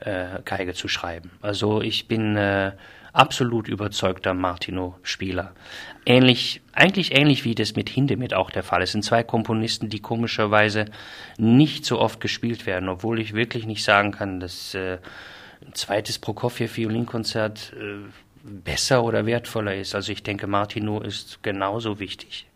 äh, 0.00 0.40
Geige 0.44 0.74
zu 0.74 0.88
schreiben. 0.88 1.30
Also 1.42 1.82
ich 1.82 2.08
bin 2.08 2.36
äh, 2.36 2.72
absolut 3.16 3.68
überzeugter 3.68 4.34
Martino-Spieler. 4.34 5.52
Ähnlich, 6.04 6.60
eigentlich 6.72 7.16
ähnlich 7.16 7.44
wie 7.44 7.54
das 7.54 7.74
mit 7.74 7.88
Hindemith 7.88 8.34
auch 8.34 8.50
der 8.50 8.62
Fall 8.62 8.82
ist. 8.82 8.90
Es 8.90 8.92
sind 8.92 9.04
zwei 9.04 9.22
Komponisten, 9.22 9.88
die 9.88 10.00
komischerweise 10.00 10.86
nicht 11.38 11.84
so 11.84 11.98
oft 11.98 12.20
gespielt 12.20 12.66
werden, 12.66 12.88
obwohl 12.88 13.18
ich 13.18 13.32
wirklich 13.32 13.66
nicht 13.66 13.82
sagen 13.84 14.12
kann, 14.12 14.38
dass 14.38 14.74
äh, 14.74 14.98
ein 15.66 15.74
zweites 15.74 16.18
Prokofjew-Violinkonzert 16.18 17.72
äh, 17.72 18.04
besser 18.44 19.02
oder 19.02 19.26
wertvoller 19.26 19.74
ist. 19.74 19.94
Also 19.94 20.12
ich 20.12 20.22
denke, 20.22 20.46
Martino 20.46 21.00
ist 21.00 21.42
genauso 21.42 21.98
wichtig. 21.98 22.46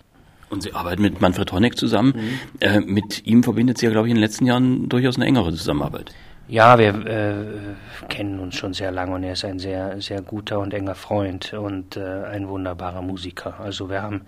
Und 0.50 0.62
Sie 0.62 0.74
arbeiten 0.74 1.02
mit 1.02 1.20
Manfred 1.20 1.52
Honeck 1.52 1.76
zusammen. 1.76 2.12
Mhm. 2.14 2.40
Äh, 2.60 2.80
mit 2.80 3.26
ihm 3.26 3.42
verbindet 3.42 3.78
Sie 3.78 3.86
ja, 3.86 3.92
glaube 3.92 4.08
ich, 4.08 4.10
in 4.10 4.16
den 4.16 4.22
letzten 4.22 4.46
Jahren 4.46 4.88
durchaus 4.88 5.16
eine 5.16 5.26
engere 5.26 5.52
Zusammenarbeit. 5.52 6.12
Ja, 6.50 6.80
wir 6.80 7.06
äh, 7.06 8.06
kennen 8.08 8.40
uns 8.40 8.56
schon 8.56 8.74
sehr 8.74 8.90
lange 8.90 9.14
und 9.14 9.22
er 9.22 9.34
ist 9.34 9.44
ein 9.44 9.60
sehr, 9.60 10.00
sehr 10.00 10.20
guter 10.20 10.58
und 10.58 10.74
enger 10.74 10.96
Freund 10.96 11.52
und 11.52 11.96
äh, 11.96 12.24
ein 12.24 12.48
wunderbarer 12.48 13.02
Musiker. 13.02 13.60
Also 13.60 13.88
wir 13.88 14.02
haben 14.02 14.22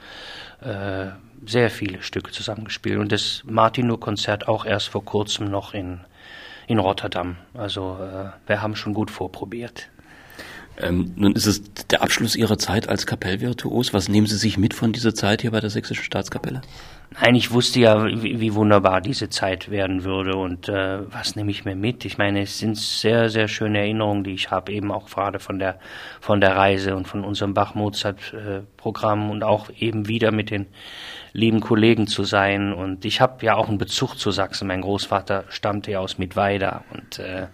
äh, 0.60 1.06
sehr 1.44 1.68
viele 1.68 2.00
Stücke 2.00 2.30
zusammengespielt 2.30 3.00
und 3.00 3.10
das 3.10 3.42
Martino-Konzert 3.44 4.46
auch 4.46 4.64
erst 4.64 4.90
vor 4.90 5.04
kurzem 5.04 5.50
noch 5.50 5.74
in, 5.74 5.98
in 6.68 6.78
Rotterdam. 6.78 7.38
Also 7.54 7.98
äh, 8.00 8.30
wir 8.46 8.62
haben 8.62 8.76
schon 8.76 8.94
gut 8.94 9.10
vorprobiert. 9.10 9.88
Ähm, 10.78 11.12
nun 11.16 11.32
ist 11.32 11.46
es 11.46 11.62
der 11.90 12.02
Abschluss 12.02 12.34
Ihrer 12.34 12.58
Zeit 12.58 12.88
als 12.88 13.06
Kapellvirtuos. 13.06 13.92
Was 13.92 14.08
nehmen 14.08 14.26
Sie 14.26 14.36
sich 14.36 14.58
mit 14.58 14.74
von 14.74 14.92
dieser 14.92 15.14
Zeit 15.14 15.42
hier 15.42 15.50
bei 15.50 15.60
der 15.60 15.70
Sächsischen 15.70 16.04
Staatskapelle? 16.04 16.62
Nein, 17.20 17.34
ich 17.34 17.50
wusste 17.50 17.80
ja, 17.80 18.06
wie, 18.06 18.40
wie 18.40 18.54
wunderbar 18.54 19.02
diese 19.02 19.28
Zeit 19.28 19.70
werden 19.70 20.04
würde 20.04 20.34
und 20.36 20.68
äh, 20.68 21.00
was 21.12 21.36
nehme 21.36 21.50
ich 21.50 21.64
mir 21.64 21.76
mit? 21.76 22.06
Ich 22.06 22.16
meine, 22.16 22.40
es 22.40 22.58
sind 22.58 22.78
sehr, 22.78 23.28
sehr 23.28 23.48
schöne 23.48 23.80
Erinnerungen, 23.80 24.24
die 24.24 24.32
ich 24.32 24.50
habe, 24.50 24.72
eben 24.72 24.90
auch 24.90 25.10
gerade 25.10 25.38
von 25.38 25.58
der 25.58 25.78
von 26.20 26.40
der 26.40 26.56
Reise 26.56 26.96
und 26.96 27.06
von 27.06 27.22
unserem 27.22 27.52
Bach-Mozart-Programm 27.52 29.30
und 29.30 29.44
auch 29.44 29.68
eben 29.78 30.08
wieder 30.08 30.32
mit 30.32 30.50
den 30.50 30.66
lieben 31.34 31.60
Kollegen 31.60 32.06
zu 32.06 32.24
sein. 32.24 32.72
Und 32.72 33.04
ich 33.04 33.20
habe 33.20 33.44
ja 33.44 33.56
auch 33.56 33.68
einen 33.68 33.78
Bezug 33.78 34.18
zu 34.18 34.30
Sachsen. 34.30 34.68
Mein 34.68 34.80
Großvater 34.80 35.44
stammte 35.48 35.90
ja 35.90 36.00
aus 36.00 36.16
Mittweida 36.16 36.84
und 36.94 37.18
äh, 37.18 37.48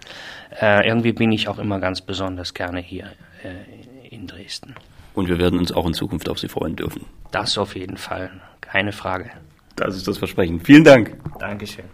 äh, 0.60 0.86
irgendwie 0.86 1.12
bin 1.12 1.32
ich 1.32 1.48
auch 1.48 1.58
immer 1.58 1.80
ganz 1.80 2.00
besonders 2.00 2.54
gerne 2.54 2.80
hier 2.80 3.06
äh, 3.42 4.08
in 4.08 4.26
Dresden. 4.26 4.74
Und 5.14 5.28
wir 5.28 5.38
werden 5.38 5.58
uns 5.58 5.72
auch 5.72 5.86
in 5.86 5.94
Zukunft 5.94 6.28
auf 6.28 6.38
Sie 6.38 6.48
freuen 6.48 6.76
dürfen. 6.76 7.04
Das 7.30 7.58
auf 7.58 7.74
jeden 7.76 7.96
Fall, 7.96 8.30
keine 8.60 8.92
Frage. 8.92 9.30
Das 9.76 9.96
ist 9.96 10.08
das 10.08 10.18
Versprechen. 10.18 10.60
Vielen 10.60 10.84
Dank. 10.84 11.16
Dankeschön. 11.38 11.84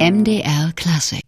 MDR 0.00 0.72
Classic 0.74 1.24